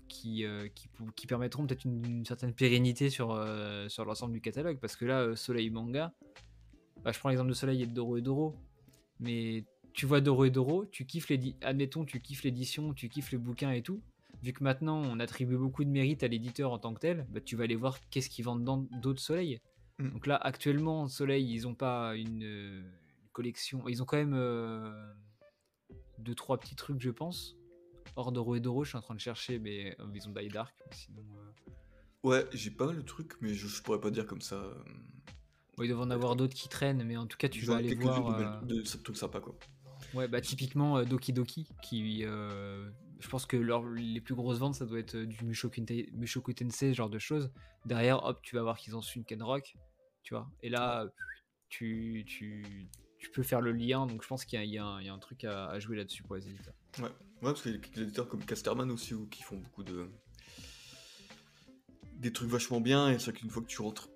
[0.08, 0.68] qui, euh,
[1.14, 3.38] qui, permettront peut-être une, une certaine pérennité sur,
[3.88, 4.78] sur l'ensemble du catalogue.
[4.80, 6.12] Parce que là, Soleil Manga,
[7.04, 8.56] bah, je prends l'exemple de Soleil et de Doro et Doro,
[9.20, 13.32] mais tu vois Doro et Doro, tu kiffes l'édi- admettons, tu kiffes l'édition, tu kiffes
[13.32, 14.00] le bouquin et tout.
[14.42, 17.40] Vu que maintenant on attribue beaucoup de mérite à l'éditeur en tant que tel, bah,
[17.40, 19.60] tu vas aller voir qu'est-ce qu'ils vendent dans d'autres Soleil.
[19.98, 20.10] Mm.
[20.10, 23.86] Donc là, actuellement, Soleil, ils ont pas une, euh, une collection.
[23.88, 24.92] Ils ont quand même euh,
[26.18, 27.56] deux, trois petits trucs, je pense.
[28.16, 30.48] Hors Doro et Doro, je suis en train de chercher, mais euh, ils ont Die
[30.48, 30.74] Dark.
[30.86, 31.70] mais Sinon, euh,
[32.24, 34.62] Ouais, j'ai pas mal de trucs, mais je, je pourrais pas dire comme ça.
[35.76, 37.94] Bon, ils doivent en avoir d'autres qui traînent, mais en tout cas, tu vas aller
[37.94, 38.36] voir.
[38.36, 39.54] de, euh, de, de trucs sympas quoi.
[40.12, 44.58] Ouais, bah typiquement euh, Doki Doki, qui, euh, je pense que leur, les plus grosses
[44.58, 47.50] ventes, ça doit être du Mushoku Tensei, ce genre de choses.
[47.84, 49.74] Derrière, hop, tu vas voir qu'ils ont su une Ken Rock,
[50.22, 50.48] tu vois.
[50.62, 51.06] Et là,
[51.68, 54.78] tu, tu, tu peux faire le lien, donc je pense qu'il y, a- il y
[54.78, 56.74] un- il y a un truc à, à jouer là-dessus pour les éditeurs.
[56.98, 57.10] Ouais, ouais
[57.42, 60.08] parce qu'il y a quelques éditeurs comme Casterman aussi ou qui font beaucoup de.
[62.12, 64.08] des trucs vachement bien, et c'est vrai qu'une fois que tu rentres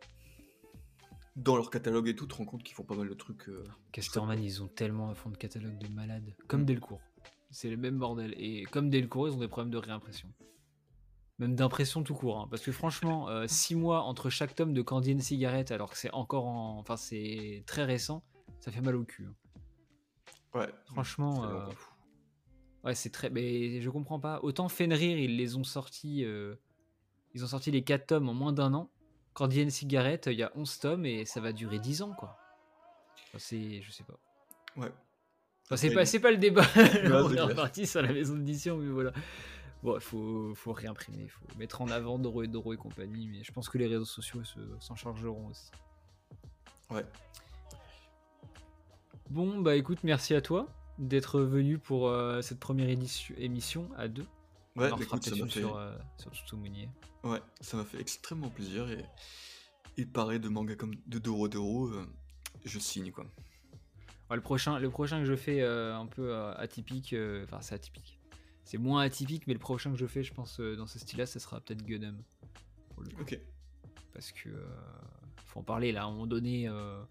[1.38, 3.48] dans leur catalogue et tout, tu te rends compte qu'ils font pas mal de trucs.
[3.48, 6.66] euh, Casterman, ils ont tellement un fond de catalogue de malades, comme Mm.
[6.66, 7.00] Delcourt.
[7.50, 8.34] C'est le même bordel.
[8.36, 10.28] Et comme Delcourt, ils ont des problèmes de réimpression.
[11.38, 12.40] Même d'impression tout court.
[12.40, 12.48] hein.
[12.50, 16.10] Parce que franchement, 6 mois entre chaque tome de Candy and Cigarette, alors que c'est
[16.12, 16.78] encore en.
[16.78, 18.22] Enfin, c'est très récent,
[18.60, 19.26] ça fait mal au cul.
[19.26, 19.34] hein.
[20.54, 21.42] Ouais, Franchement.
[21.42, 21.66] c'est euh.
[22.84, 23.30] Ouais, c'est très.
[23.30, 24.40] Mais je comprends pas.
[24.42, 26.24] Autant Fenrir, ils les ont sortis.
[26.24, 26.56] euh,
[27.34, 28.90] Ils ont sorti les 4 tomes en moins d'un an.
[29.38, 32.36] Candy and Cigarette, il y a 11 tomes et ça va durer 10 ans, quoi.
[33.28, 33.80] Enfin, c'est.
[33.82, 34.18] Je sais pas.
[34.76, 34.90] Ouais.
[35.64, 36.64] Enfin, c'est pas, c'est pas le débat.
[36.76, 39.12] On c'est est reparti sur la maison d'édition, mais voilà.
[39.84, 43.28] Bon, il faut, faut réimprimer, il faut mettre en avant Doro et Doro et compagnie,
[43.28, 45.70] mais je pense que les réseaux sociaux se- s'en chargeront aussi.
[46.90, 47.04] Ouais.
[49.30, 50.66] Bon, bah écoute, merci à toi
[50.98, 54.26] d'être venu pour euh, cette première édition, émission à deux.
[54.78, 55.60] Ouais, On en fera écoute, ça m'a fait...
[55.60, 56.88] sur, euh, sur Tsutsumunye.
[57.24, 59.04] Ouais, ça m'a fait extrêmement plaisir et,
[59.96, 62.06] et parler de manga comme de Doro Doro, euh,
[62.64, 63.24] je signe quoi.
[64.30, 67.60] Ouais, le, prochain, le prochain que je fais euh, un peu euh, atypique, euh, enfin
[67.60, 68.18] c'est atypique.
[68.64, 71.26] C'est moins atypique, mais le prochain que je fais, je pense, euh, dans ce style-là,
[71.26, 72.22] ça sera peut-être Gundam.
[72.94, 73.22] Pour le coup.
[73.22, 73.38] Ok.
[74.12, 74.66] parce que euh,
[75.46, 77.02] faut en parler là à un moment donné euh,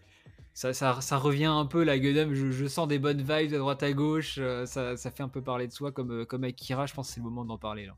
[0.58, 3.58] ça, ça, ça revient un peu la Gundam je, je sens des bonnes vibes à
[3.60, 6.44] droite à gauche euh, ça, ça fait un peu parler de soi comme, euh, comme
[6.44, 7.96] Akira je pense que c'est le moment d'en parler là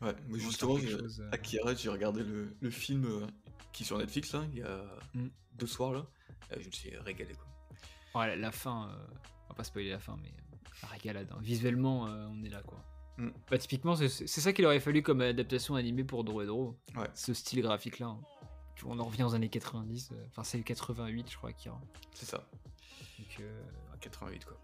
[0.00, 1.30] Ouais, mais faire justement, chose, euh.
[1.32, 3.26] Akira, j'ai regardé le, le film euh,
[3.72, 4.80] qui est sur Netflix là, il y a
[5.14, 5.28] Mm.
[5.58, 6.06] deux soirs là,
[6.52, 8.20] Euh, je me suis régalé quoi.
[8.20, 11.28] Ouais, la, la fin euh, on va pas spoiler la fin mais euh, la régalade
[11.32, 11.38] hein.
[11.40, 12.82] visuellement euh, on est là quoi
[13.18, 13.30] Mm.
[13.50, 16.76] bah typiquement c'est c'est ça qu'il aurait fallu comme adaptation animée pour Doro et Doro
[16.96, 17.08] Ouais.
[17.14, 18.20] ce style graphique là vois,
[18.86, 21.80] on en revient aux années 90 euh, enfin c'est 88 je crois Akira
[22.14, 22.48] C'est ça,
[23.18, 23.62] donc euh,
[24.00, 24.56] 88 quoi.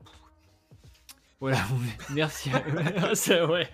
[1.41, 1.77] Voilà, bon,
[2.15, 3.15] merci à...
[3.15, 3.69] Ça, ouais.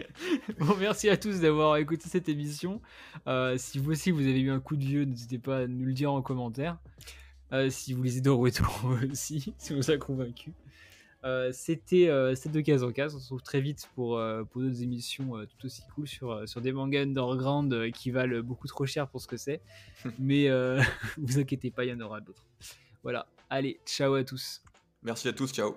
[0.59, 2.81] Bon, merci à tous d'avoir écouté cette émission.
[3.29, 5.85] Euh, si vous aussi vous avez eu un coup de vieux, n'hésitez pas à nous
[5.85, 6.79] le dire en commentaire.
[7.53, 8.49] Euh, si vous et Doro
[9.12, 10.53] aussi, si vous a convaincu.
[11.25, 13.15] Euh, C'était euh, de case en case.
[13.15, 16.49] On se retrouve très vite pour, euh, pour d'autres émissions euh, tout aussi cool sur,
[16.49, 19.61] sur des mangas underground euh, qui valent beaucoup trop cher pour ce que c'est.
[20.19, 20.81] Mais euh,
[21.19, 22.47] vous inquiétez pas, il y en aura d'autres.
[23.03, 24.63] Voilà, allez, ciao à tous.
[25.03, 25.75] Merci à tous, ciao.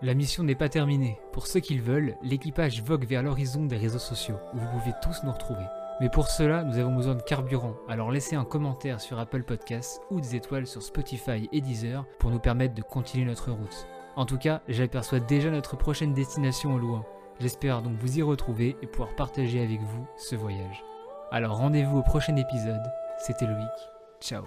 [0.00, 1.18] La mission n'est pas terminée.
[1.32, 4.92] Pour ceux qui le veulent, l'équipage vogue vers l'horizon des réseaux sociaux, où vous pouvez
[5.02, 5.64] tous nous retrouver.
[6.00, 10.00] Mais pour cela, nous avons besoin de carburant, alors laissez un commentaire sur Apple Podcasts
[10.10, 13.86] ou des étoiles sur Spotify et Deezer pour nous permettre de continuer notre route.
[14.14, 17.04] En tout cas, j'aperçois déjà notre prochaine destination au loin.
[17.40, 20.84] J'espère donc vous y retrouver et pouvoir partager avec vous ce voyage.
[21.30, 22.82] Alors rendez-vous au prochain épisode.
[23.18, 23.68] C'était Loïc.
[24.20, 24.44] Ciao.